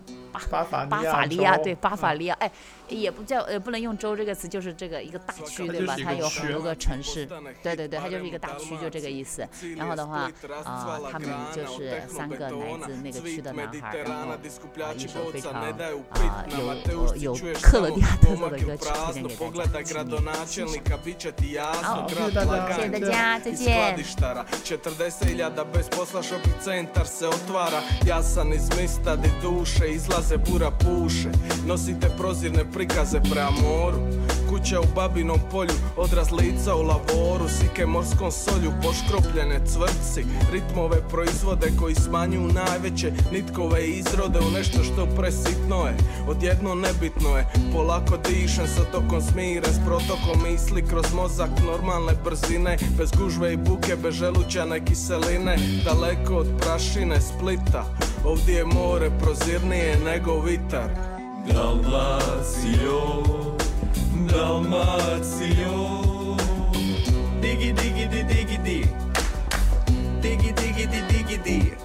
[0.50, 2.50] 巴伐巴伐利亚，对，巴伐嗯利亚，哎，
[2.88, 7.24] 也不叫，呃，不能用州这个词，就是这个一个大区，对吧它有很多个城市，
[7.62, 9.46] 对对对，它就是一个大区，就这个意思。
[9.76, 10.30] 然后的话，
[10.64, 14.38] 啊、他们就是三个来自那个区的男孩，然后啊、
[14.96, 15.68] 一首非常啊、
[16.58, 21.82] 有呃有克罗地亚特色的歌曲推荐给大家，请你欣赏。
[21.82, 23.94] 好，谢谢大家谢谢大家，再见。
[25.04, 31.28] 40.000 bez posla shopping centar se otvara Ja sam iz mista di duše izlaze bura puše.
[31.66, 33.98] Nosite prozirne prikaze prema moru
[34.54, 41.72] Kuća u babinom polju, odraz lica u lavoru Sike morskom solju, poškropljene cvrci Ritmove proizvode
[41.80, 45.96] koji smanjuju najveće Nitkove izrode u nešto što presitno je
[46.28, 52.76] Odjedno nebitno je, polako dišem sa tokom smiren S protokom misli kroz mozak normalne brzine
[52.98, 57.84] Bez gužve i buke, bez želućane kiseline Daleko od prašine Splita
[58.24, 60.88] Ovdje je more prozirnije nego vitar.
[61.52, 63.24] Dalmacio,
[64.34, 66.34] Dalmatio.
[67.40, 68.80] digi digi di digi, di.
[70.20, 71.76] digi digi di diggy di.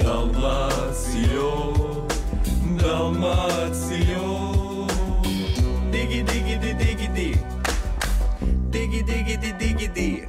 [0.00, 2.06] Dalmatio.
[2.80, 4.24] Dalmatio.
[5.92, 6.56] digi digi.
[6.56, 6.72] di
[7.12, 7.57] di.
[8.88, 10.22] Digi, digi, di, digi, di.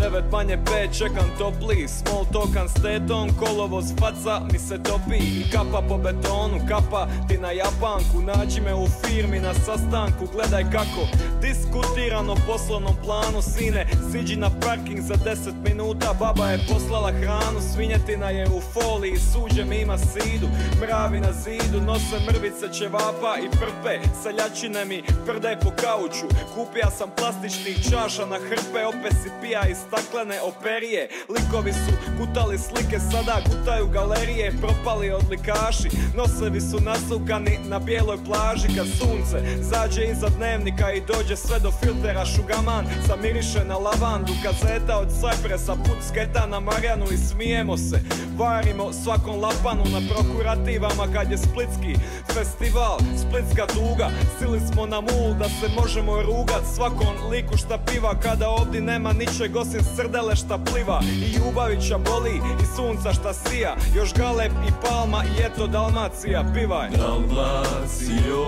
[0.00, 5.44] Devet manje pet, čekam topli Small talkan s tetom, kolovo s faca mi se topi.
[5.52, 8.22] Kapa po betonu, kapa ti na japanku.
[8.22, 11.02] Nađi me u firmi na sastanku, gledaj kako
[11.42, 13.42] Diskutiran o poslovnom planu.
[13.42, 16.14] Sine, siđi na parking za 10 minuta.
[16.20, 20.48] Baba je poslala hranu, svinjetina je u foliji Suđe mi ima sidu,
[20.80, 24.08] mravi na zidu Nose mrvice ćevapa i prpe.
[24.22, 26.26] Seljačine mi prde po kauču.
[26.54, 27.10] Kupija sam
[27.58, 31.08] plastičnih čaša na hrpe Opet si pija iz staklene operije.
[31.28, 34.52] Likovi su gutali slike, sada gutaju galerije.
[34.60, 38.68] Propali odlikaši, nosevi su nasukani na bijeloj plaži.
[38.76, 44.32] Kad sunce zađe iza dnevnika i dođe sve do filtera Šugaman zamiriše na lavandu.
[44.42, 48.00] Kazeta od Cypressa, put sketa na Marjanu i smijemo se.
[48.36, 51.12] Varimo svakom lapanu na prokurativama.
[51.14, 51.92] Kad je splitski
[52.34, 56.62] festival Splitska tuga, sili smo na mul da se možemo rugat.
[56.74, 61.00] Svakom liku šta piva kada ovdje nema ničeg osim srdele šta pliva.
[61.02, 63.76] I Ljubavića boli i sunca šta sija.
[63.94, 66.90] Još Galeb i Palma i eto Dalmacija pivaj.
[66.90, 68.46] Dalmacio,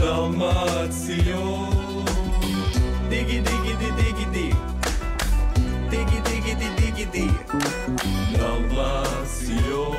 [0.00, 1.42] Dalmacio
[3.10, 4.54] Digi digi di digi di.
[5.90, 7.30] Digi digi di digi di.
[8.38, 9.92] Dalmacio